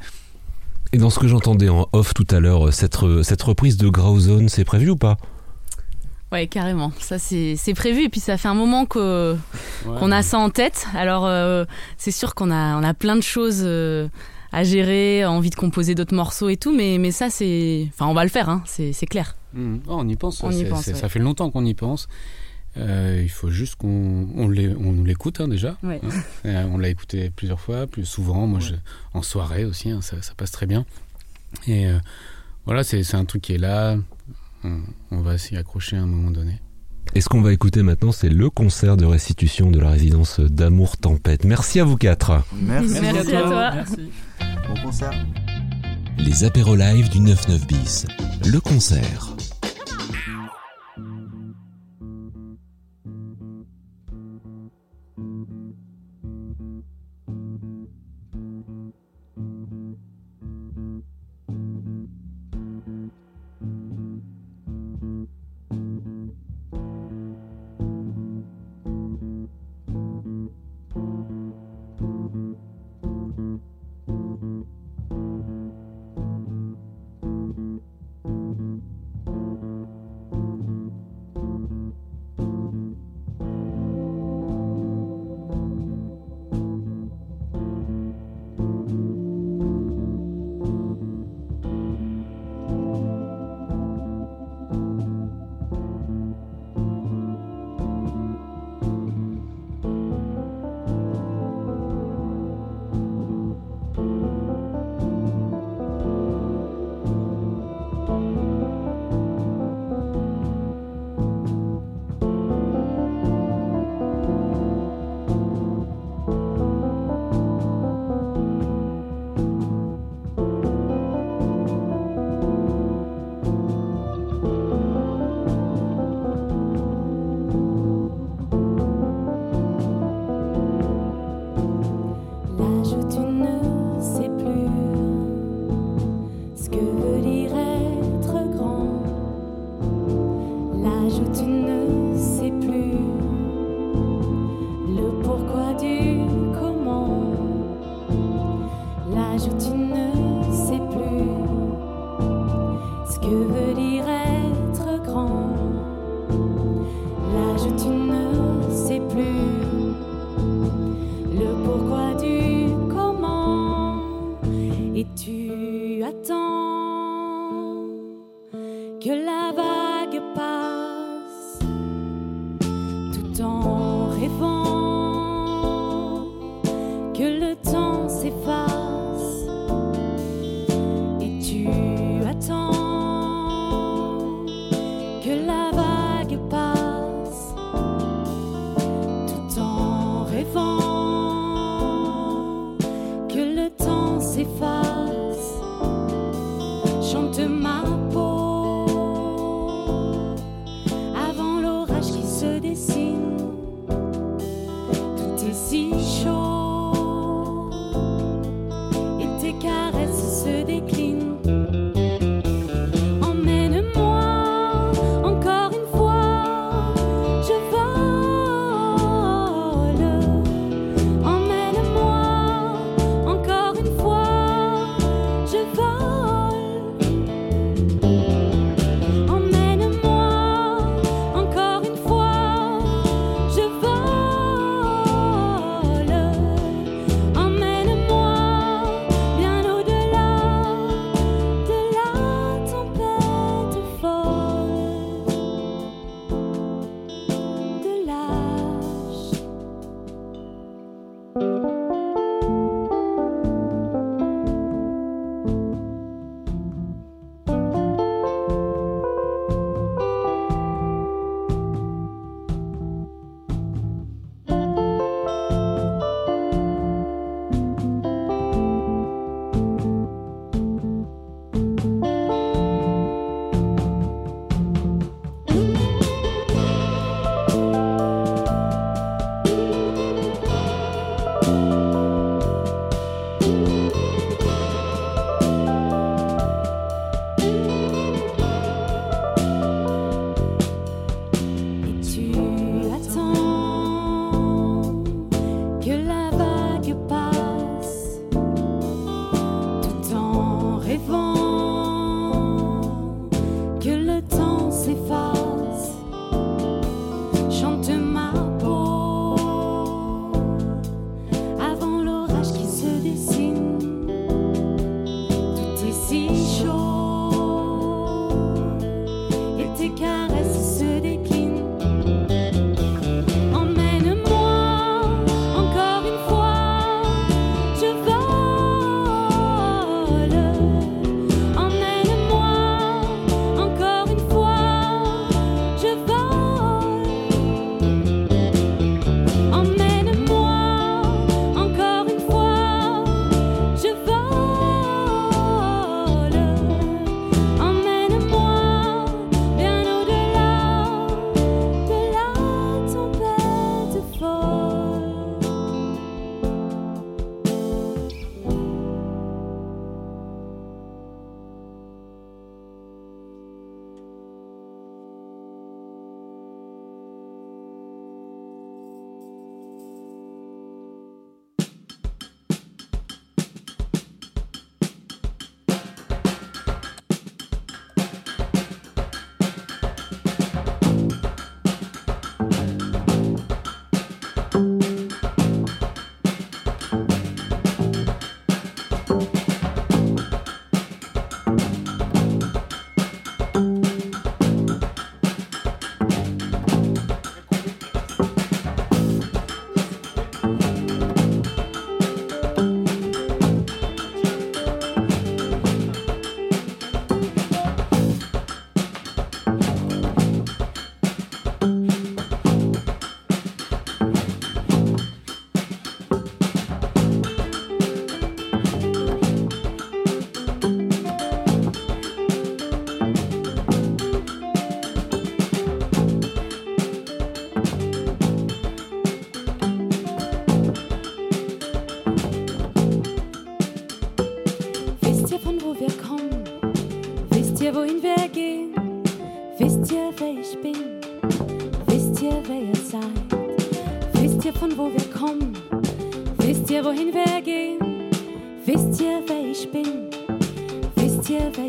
Et 0.93 0.97
dans 0.97 1.09
ce 1.09 1.17
que 1.19 1.27
j'entendais 1.27 1.69
en 1.69 1.87
off 1.91 2.13
tout 2.13 2.27
à 2.29 2.39
l'heure, 2.39 2.71
cette, 2.71 2.95
re- 2.95 3.23
cette 3.23 3.41
reprise 3.41 3.77
de 3.77 3.89
Grauson, 3.89 4.45
c'est 4.47 4.63
prévu 4.63 4.91
ou 4.91 4.95
pas? 4.95 5.17
Ouais, 6.31 6.47
carrément. 6.47 6.91
Ça, 6.99 7.19
c'est 7.19 7.55
c'est 7.57 7.73
prévu. 7.73 8.03
Et 8.05 8.09
puis, 8.09 8.19
ça 8.19 8.37
fait 8.37 8.47
un 8.47 8.53
moment 8.53 8.85
qu'on 8.85 9.37
a 10.11 10.21
ça 10.23 10.37
en 10.39 10.49
tête. 10.49 10.87
Alors, 10.95 11.25
euh, 11.25 11.65
c'est 11.97 12.11
sûr 12.11 12.33
qu'on 12.35 12.51
a, 12.51 12.77
on 12.79 12.83
a 12.83 12.93
plein 12.93 13.15
de 13.15 13.21
choses 13.21 13.61
euh, 13.63 14.07
à 14.51 14.63
gérer, 14.63 15.25
envie 15.25 15.49
de 15.51 15.55
composer 15.55 15.93
d'autres 15.95 16.15
morceaux 16.15 16.49
et 16.49 16.57
tout. 16.57 16.75
Mais, 16.75 16.97
mais 16.99 17.11
ça, 17.11 17.29
c'est. 17.29 17.87
Enfin, 17.93 18.07
on 18.07 18.13
va 18.13 18.23
le 18.23 18.29
faire, 18.31 18.49
hein, 18.49 18.63
c'est 18.65 18.93
clair. 19.07 19.35
Mhm. 19.53 19.81
Oh, 19.87 19.97
on 19.99 20.07
y 20.07 20.15
pense. 20.15 20.41
On 20.43 20.49
y 20.51 20.65
pense, 20.65 20.87
ouais. 20.87 20.93
Ça 20.95 21.09
fait 21.09 21.19
longtemps 21.19 21.49
qu'on 21.51 21.65
y 21.65 21.73
pense. 21.75 22.07
Euh, 22.77 23.21
il 23.21 23.29
faut 23.29 23.49
juste 23.49 23.75
qu'on 23.75 24.27
on 24.35 24.47
nous 24.47 25.03
l'écoute 25.03 25.41
hein, 25.41 25.47
déjà. 25.47 25.77
Ouais. 25.83 25.99
Hein. 26.03 26.09
Euh, 26.45 26.65
on 26.71 26.77
l'a 26.77 26.89
écouté 26.89 27.29
plusieurs 27.29 27.59
fois, 27.59 27.87
plus 27.87 28.05
souvent. 28.05 28.47
Moi, 28.47 28.59
je, 28.59 28.73
en 29.13 29.21
soirée 29.21 29.65
aussi, 29.65 29.91
hein, 29.91 30.01
ça, 30.01 30.21
ça 30.21 30.33
passe 30.35 30.51
très 30.51 30.65
bien. 30.65 30.85
Et 31.67 31.87
euh, 31.87 31.99
voilà, 32.65 32.83
c'est 32.83 33.03
c'est 33.03 33.17
un 33.17 33.25
truc 33.25 33.43
qui 33.43 33.53
est 33.53 33.59
là. 33.59 33.97
On, 34.63 34.79
on 35.11 35.21
va 35.21 35.37
s'y 35.37 35.55
accrocher 35.55 35.97
à 35.97 36.01
un 36.01 36.07
moment 36.07 36.31
donné. 36.31 36.59
Et 37.15 37.21
ce 37.21 37.29
qu'on 37.29 37.41
va 37.41 37.53
écouter 37.53 37.83
maintenant, 37.83 38.11
c'est 38.11 38.29
le 38.29 38.49
concert 38.49 38.97
de 38.97 39.05
restitution 39.05 39.69
de 39.69 39.79
la 39.79 39.91
résidence 39.91 40.39
d'Amour 40.39 40.97
Tempête. 40.97 41.43
Merci 41.43 41.79
à 41.79 41.83
vous 41.83 41.97
quatre. 41.97 42.43
Merci. 42.55 42.99
Merci 43.01 43.35
à 43.35 43.41
toi. 43.43 43.71
Merci. 43.75 44.09
Bon 44.67 44.81
concert. 44.81 45.11
Les 46.17 46.43
apéros 46.43 46.75
live 46.75 47.09
du 47.09 47.19
99 47.19 47.67
bis. 47.67 48.05
Le 48.45 48.59
concert. 48.59 49.35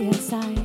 inside. 0.04 0.63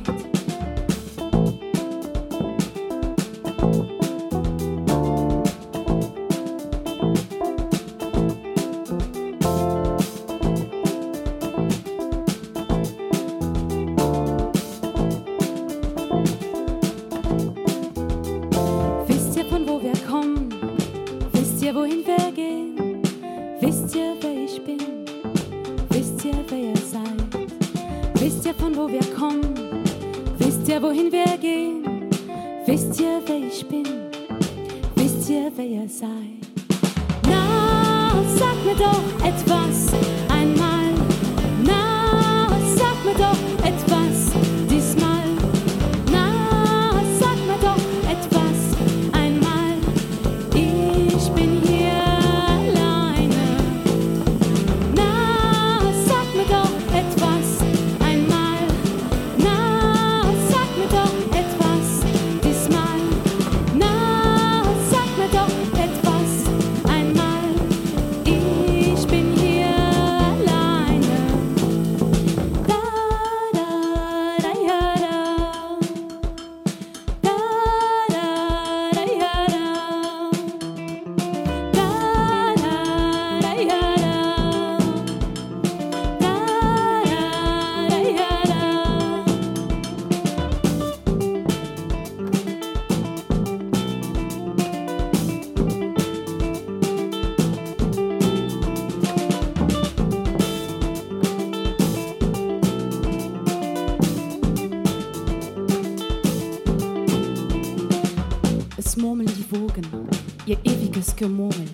ihr 110.50 110.58
ewiges 110.64 111.14
Gemurmel. 111.14 111.68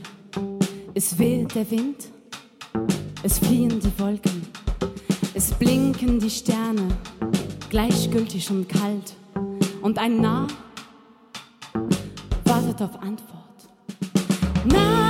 Es 0.92 1.18
weht 1.18 1.54
der 1.54 1.70
Wind, 1.70 2.08
es 3.22 3.38
fliehen 3.38 3.80
die 3.80 3.98
Wolken, 3.98 4.46
es 5.32 5.50
blinken 5.52 6.20
die 6.20 6.28
Sterne, 6.28 6.88
gleichgültig 7.70 8.50
und 8.50 8.68
kalt. 8.68 9.14
Und 9.80 9.98
ein 9.98 10.20
Narr 10.20 10.48
wartet 12.44 12.82
auf 12.82 13.00
Antwort. 13.00 13.68
Narr! 14.66 15.06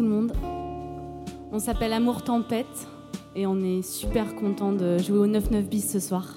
On 0.00 1.58
s'appelle 1.58 1.92
Amour 1.92 2.22
Tempête 2.22 2.86
et 3.34 3.46
on 3.46 3.60
est 3.60 3.82
super 3.82 4.36
content 4.36 4.72
de 4.72 4.98
jouer 4.98 5.18
au 5.18 5.26
9-9 5.26 5.62
bis 5.62 5.90
ce 5.90 5.98
soir. 5.98 6.36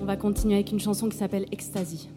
On 0.00 0.04
va 0.06 0.16
continuer 0.16 0.54
avec 0.54 0.72
une 0.72 0.80
chanson 0.80 1.08
qui 1.08 1.16
s'appelle 1.18 1.44
Ecstasy. 1.52 2.08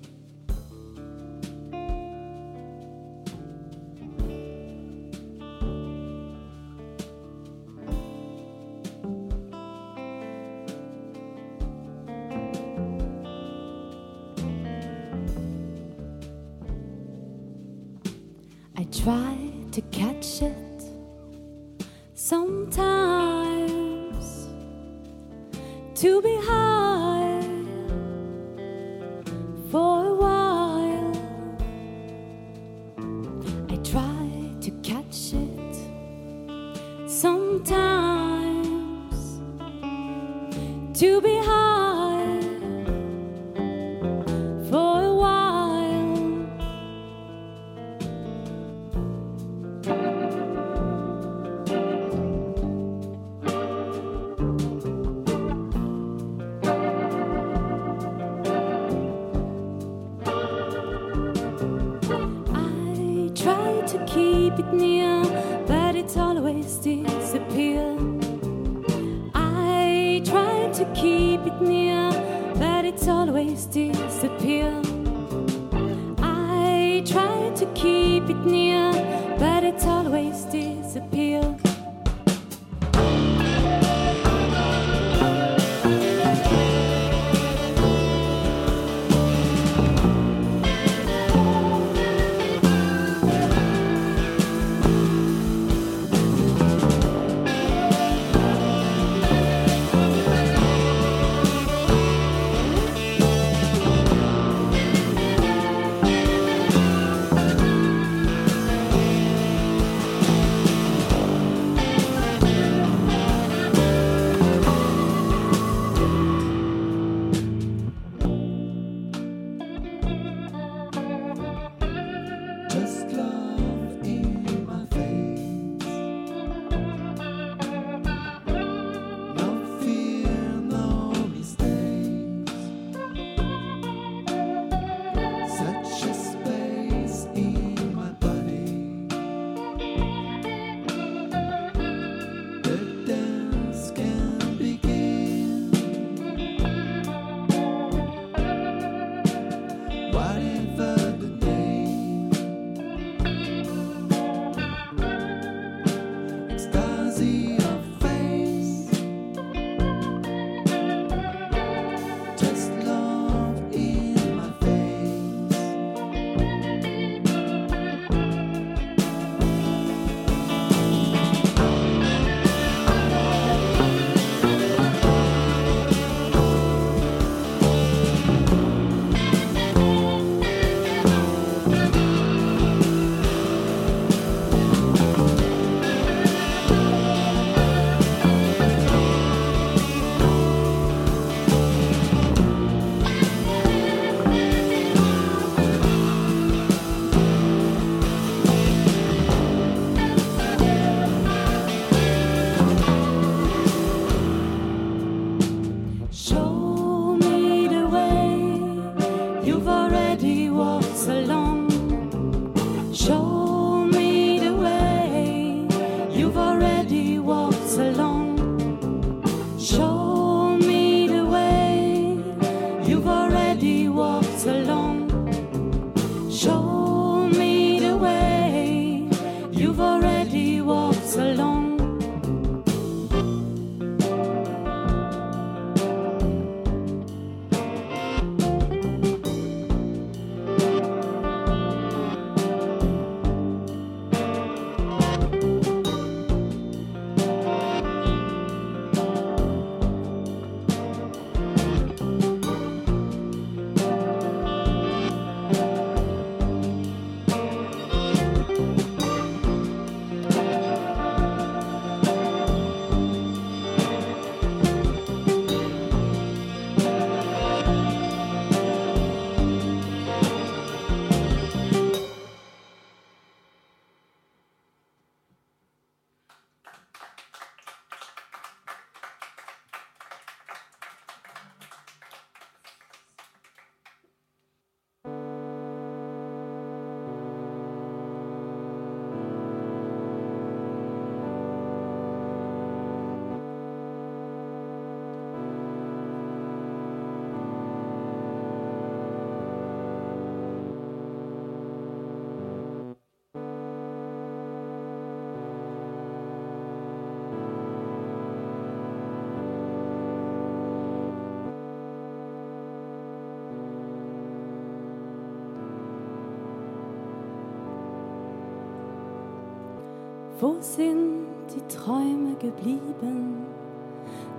Wo 320.42 320.56
sind 320.60 321.28
die 321.54 321.62
Träume 321.68 322.34
geblieben, 322.40 323.46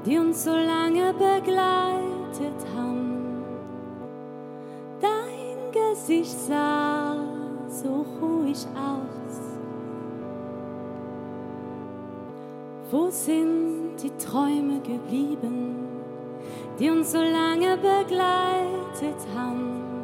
die 0.05 0.19
uns 0.19 0.43
so 0.43 0.51
lange 0.51 1.13
begleitet 1.13 2.67
haben? 2.77 3.45
Dein 5.01 5.71
Gesicht 5.71 6.37
sah 6.37 7.15
so 7.69 8.05
ruhig 8.21 8.67
aus. 8.75 9.39
Wo 12.91 13.09
sind 13.09 13.95
die 14.03 14.11
Träume 14.19 14.81
geblieben, 14.81 15.87
die 16.81 16.91
uns 16.91 17.13
so 17.13 17.23
lange 17.23 17.77
begleitet 17.77 19.21
haben? 19.37 20.03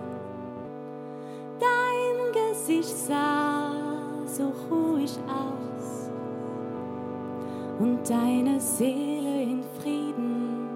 Dein 1.59 2.53
Gesicht 2.53 2.97
sah 2.97 3.73
so 4.27 4.53
ruhig 4.71 5.11
aus 5.27 5.58
und 7.79 8.09
deine 8.09 8.61
Seele 8.61 9.43
in 9.43 9.63
Frieden. 9.81 10.69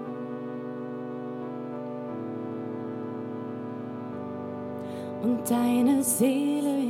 Und 5.21 5.49
deine 5.49 6.03
Seele 6.03 6.82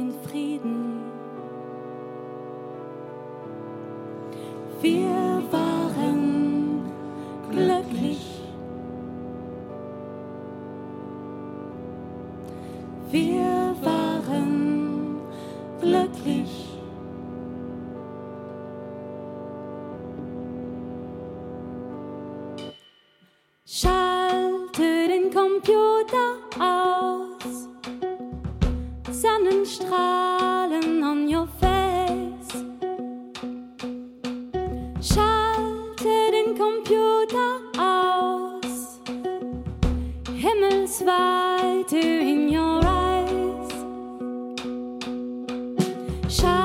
Shine. 46.29 46.62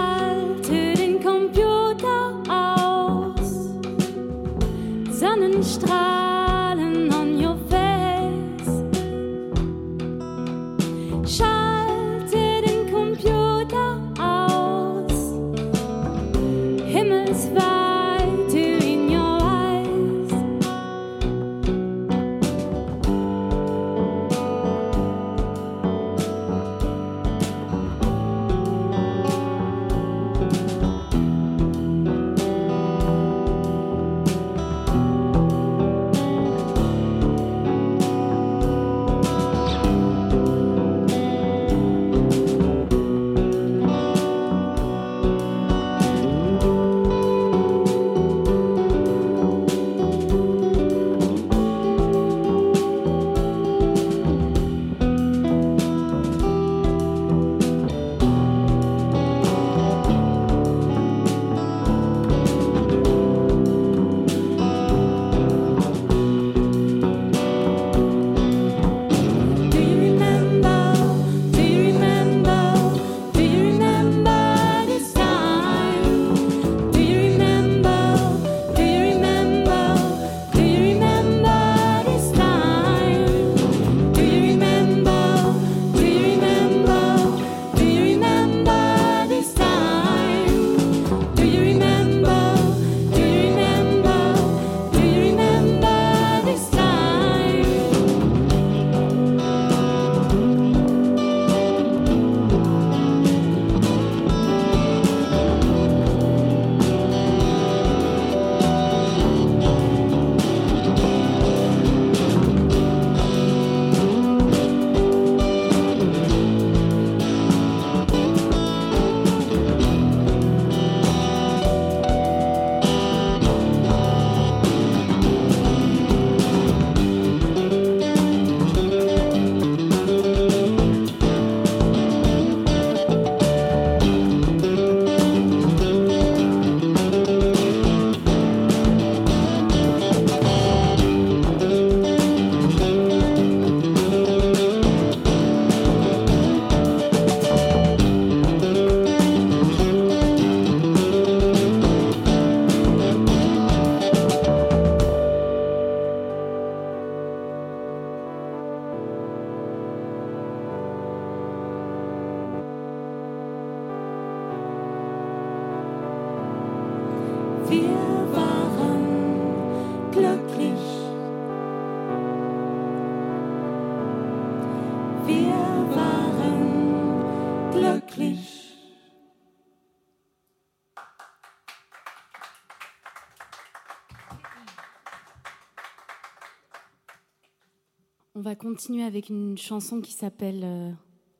va 188.49 188.55
continuer 188.55 189.03
avec 189.03 189.29
une 189.29 189.59
chanson 189.59 190.01
qui 190.01 190.13
s'appelle 190.13 190.63
euh, 190.65 190.91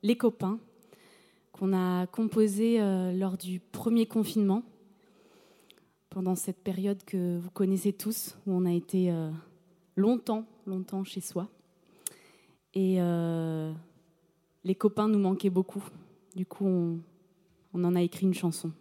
Les 0.03 0.15
copains, 0.15 0.59
qu'on 1.53 1.73
a 1.73 2.05
composée 2.05 2.79
euh, 2.79 3.11
lors 3.13 3.35
du 3.35 3.59
premier 3.59 4.05
confinement, 4.05 4.61
pendant 6.11 6.35
cette 6.35 6.63
période 6.63 7.03
que 7.03 7.39
vous 7.39 7.49
connaissez 7.49 7.93
tous, 7.93 8.37
où 8.45 8.53
on 8.53 8.63
a 8.63 8.71
été 8.71 9.11
euh, 9.11 9.31
longtemps, 9.95 10.45
longtemps 10.67 11.03
chez 11.03 11.19
soi. 11.19 11.49
Et 12.75 12.99
les 14.63 14.75
copains 14.75 15.07
nous 15.07 15.17
manquaient 15.17 15.49
beaucoup. 15.49 15.83
Du 16.35 16.45
coup, 16.45 16.67
on 17.73 17.83
en 17.83 17.95
a 17.95 18.03
écrit 18.03 18.27
une 18.27 18.35
chanson. 18.35 18.71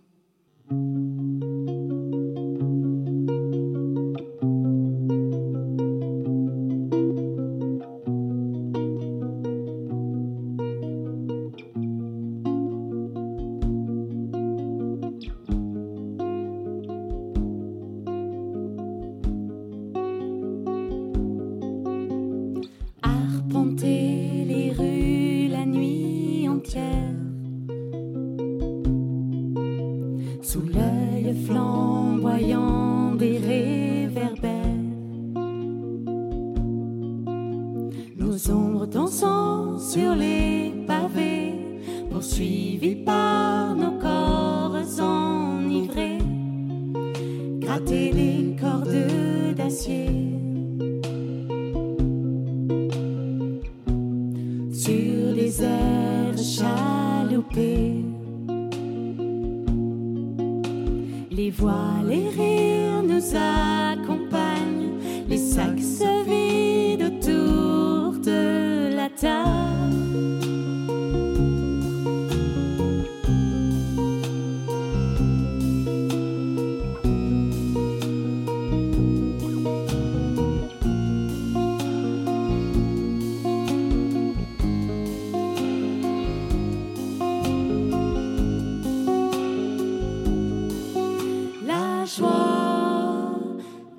joie 92.09 93.39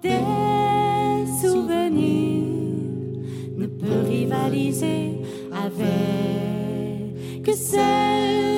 des 0.01 1.25
souvenirs 1.41 3.19
ne 3.55 3.67
peut 3.67 4.01
rivaliser 4.07 5.21
avec 5.53 7.43
que 7.43 7.53
celle 7.53 8.48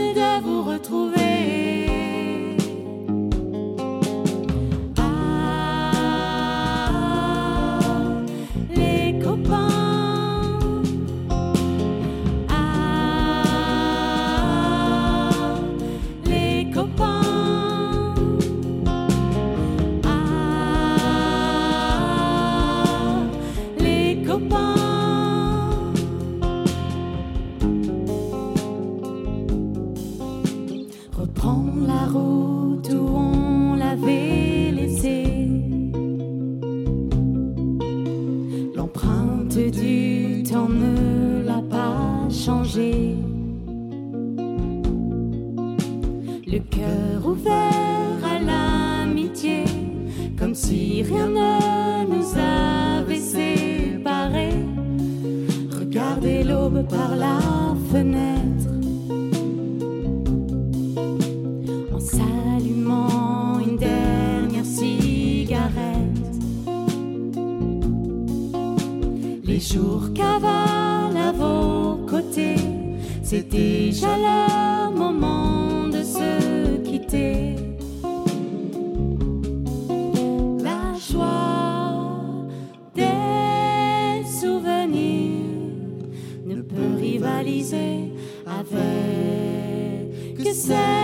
que 90.42 90.54
sei. 90.56 91.01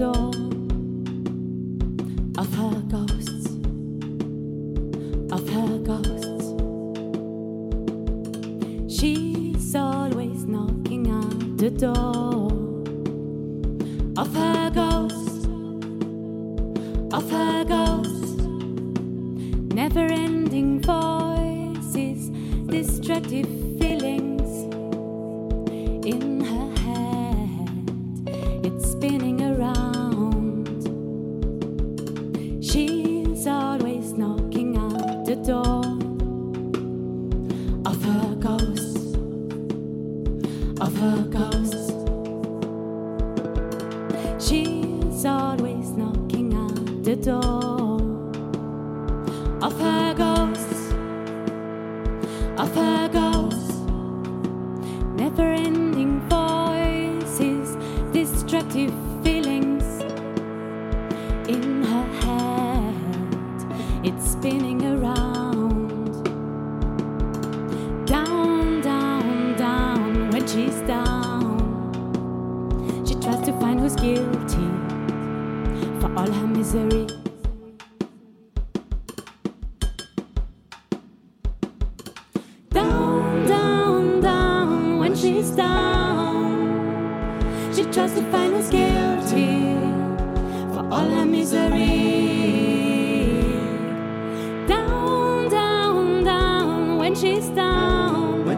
door. 0.00 0.29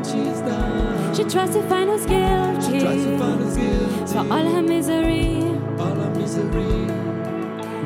what 0.02 0.26
she's 0.26 0.40
done. 0.40 1.14
She 1.14 1.24
tries 1.24 1.50
to 1.50 1.62
find 1.68 1.90
who's 1.90 2.02
skill. 2.02 2.60
She 2.60 2.80
tries 2.80 3.04
to 3.04 3.18
find 3.18 3.40
who's 3.40 3.54
skill. 3.54 4.06
For 4.06 4.32
all 4.32 4.46
her 4.54 4.62
misery. 4.62 5.42
All 5.78 5.94
her 5.94 6.10
misery. 6.14 6.88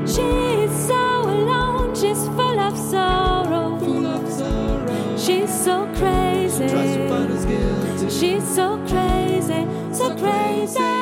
She's 0.07 0.87
so 0.87 1.23
alone. 1.23 1.95
She's 1.95 2.25
full 2.29 2.61
of 2.61 2.77
sorrow. 2.79 3.79
Full 3.79 4.07
of 4.07 4.31
sorrow. 4.31 5.17
She's 5.17 5.65
so 5.65 5.87
crazy. 5.97 6.69
She 6.69 6.75
tries 6.75 6.97
to 6.97 7.09
find 7.09 7.29
who's 7.29 7.43
skill. 7.43 8.11
She's 8.11 8.55
so 8.55 8.79
crazy. 8.89 9.67
So, 9.93 10.09
so 10.09 10.17
crazy. 10.17 10.75
crazy. 10.75 10.96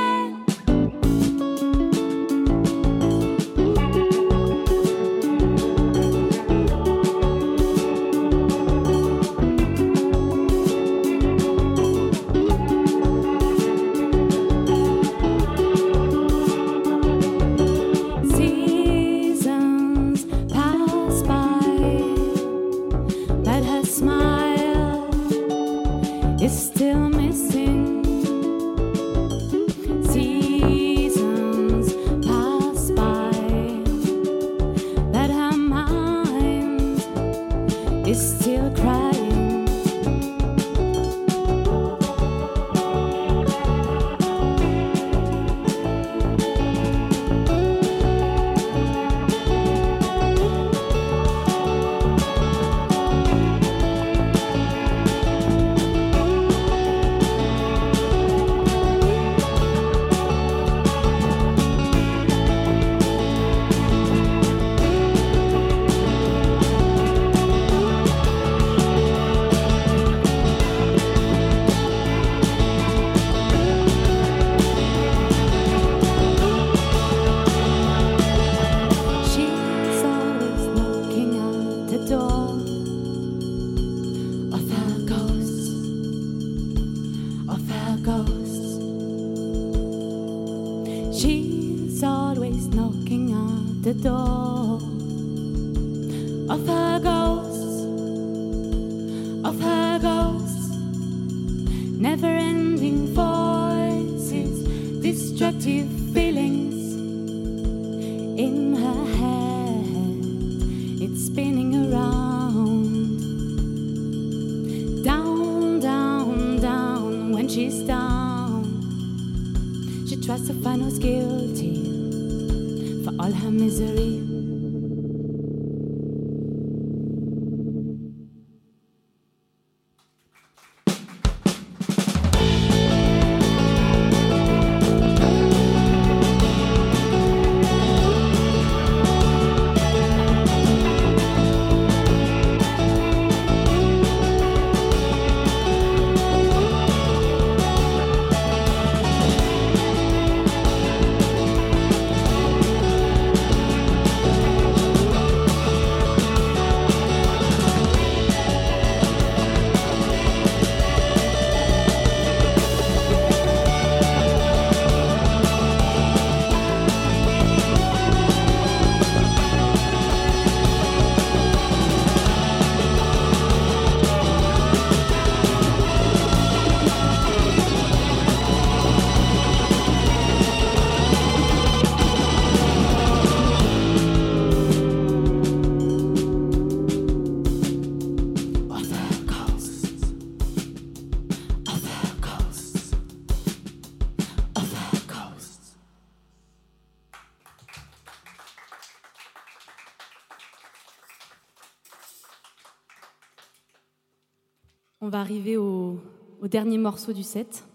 Arriver 205.24 205.56
au, 205.56 205.98
au 206.42 206.48
dernier 206.48 206.76
morceau 206.76 207.14
du 207.14 207.22
set, 207.22 207.66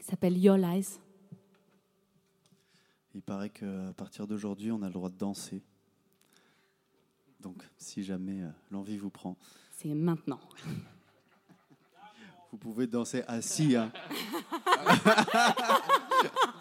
qui 0.00 0.04
s'appelle 0.04 0.36
Your 0.36 0.56
Lies. 0.56 0.98
Il 3.14 3.22
paraît 3.22 3.50
qu'à 3.50 3.92
partir 3.96 4.26
d'aujourd'hui, 4.26 4.72
on 4.72 4.82
a 4.82 4.88
le 4.88 4.92
droit 4.92 5.10
de 5.10 5.16
danser. 5.16 5.62
Donc, 7.38 7.62
si 7.78 8.02
jamais 8.02 8.42
euh, 8.42 8.48
l'envie 8.72 8.96
vous 8.98 9.10
prend, 9.10 9.36
C'est 9.76 9.94
maintenant. 9.94 10.40
vous 12.50 12.58
pouvez 12.58 12.88
danser 12.88 13.22
assis. 13.28 13.76
hein. 13.76 13.92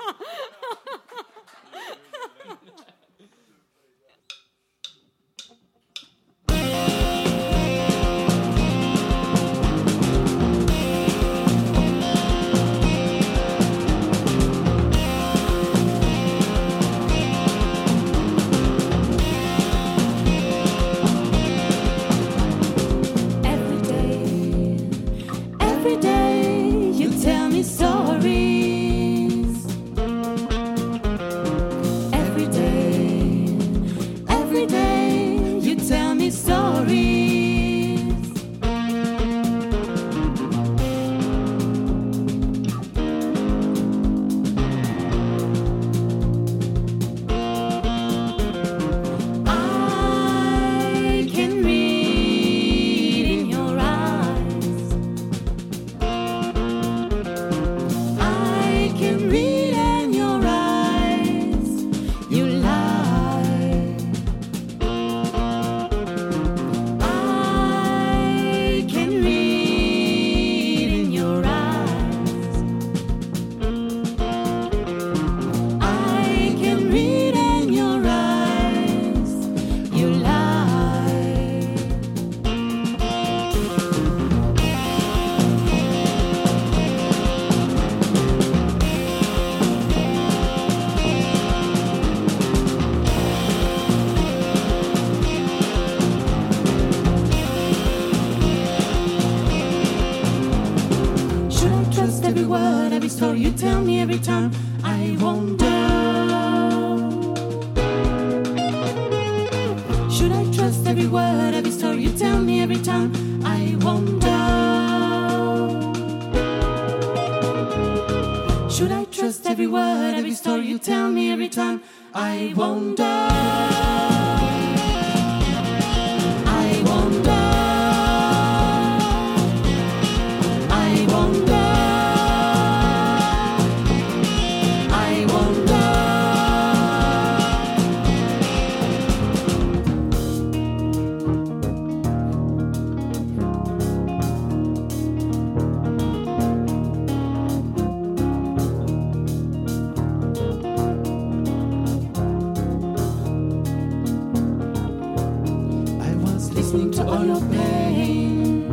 listening 156.71 156.91
to 156.91 157.03
all 157.03 157.25
your 157.25 157.41
pain, 157.49 158.69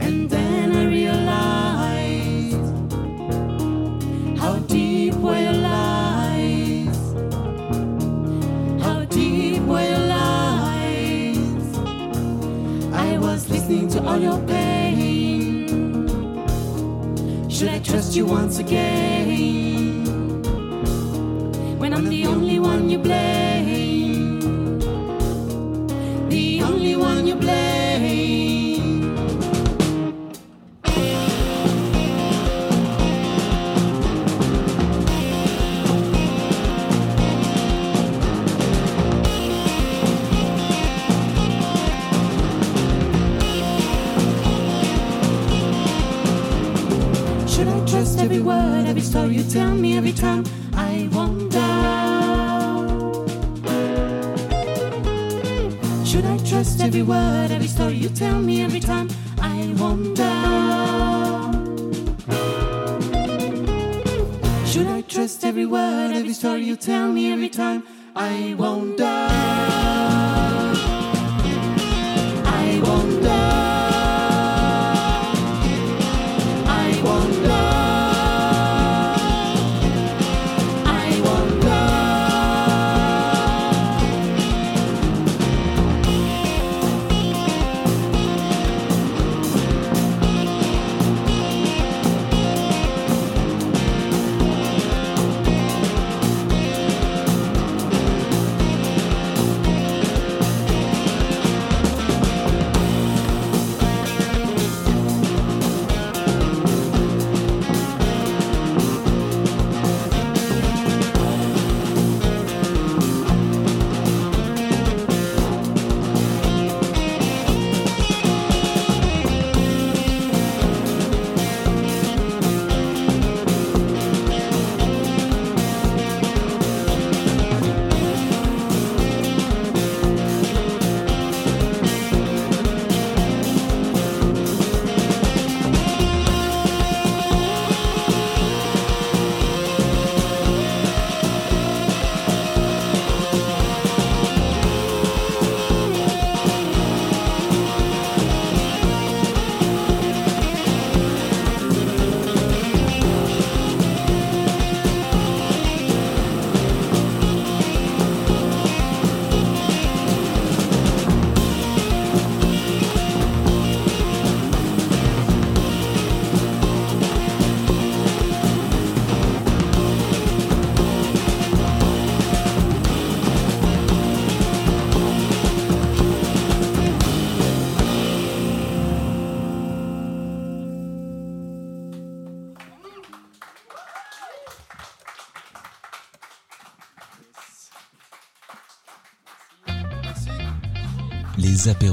and 0.00 0.30
then 0.30 0.74
I 0.74 0.86
realized 0.86 2.56
how 4.40 4.58
deep 4.60 5.14
were 5.16 5.38
your 5.38 5.52
lies, 5.52 6.98
how 8.82 9.04
deep 9.04 9.60
were 9.64 9.82
your 9.82 10.06
lies. 10.16 11.76
I 12.94 13.18
was 13.18 13.50
listening 13.50 13.88
to 13.90 14.02
all 14.02 14.18
your 14.18 14.40
pain. 14.46 15.68
Should 17.50 17.68
I 17.68 17.80
trust 17.80 18.16
you 18.16 18.24
once 18.24 18.58
again 18.58 20.06
when 21.78 21.92
I'm 21.92 22.08
the 22.08 22.24
only 22.24 22.58
one 22.58 22.88
you 22.88 22.96
blame? 22.96 23.47
Should 47.58 47.66
I 47.66 47.84
trust 47.86 48.20
every 48.20 48.38
word, 48.38 48.86
every 48.86 49.02
story 49.02 49.36
you 49.36 49.42
tell 49.44 49.74
me 49.74 49.96
every 49.96 50.12
time? 50.12 50.44
Every 56.98 57.14
word, 57.14 57.50
every 57.52 57.68
story 57.68 57.94
you 57.94 58.08
tell 58.08 58.40
me 58.40 58.60
every 58.62 58.80
time? 58.80 59.08
I 59.40 59.72
wonder. 59.78 60.24
Should 64.66 64.88
I 64.88 65.02
trust 65.02 65.44
every 65.44 65.66
word, 65.66 66.16
every 66.16 66.32
story 66.32 66.64
you 66.64 66.74
tell 66.74 67.08
me 67.12 67.32
every 67.32 67.50
time? 67.50 67.84
I 68.16 68.56
wonder. 68.58 69.07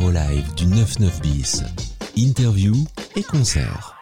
Apéros 0.05 0.11
live 0.11 0.55
du 0.55 0.65
99 0.67 1.21
bis. 1.21 1.63
Interview 2.15 2.75
et 3.15 3.23
concert. 3.23 3.94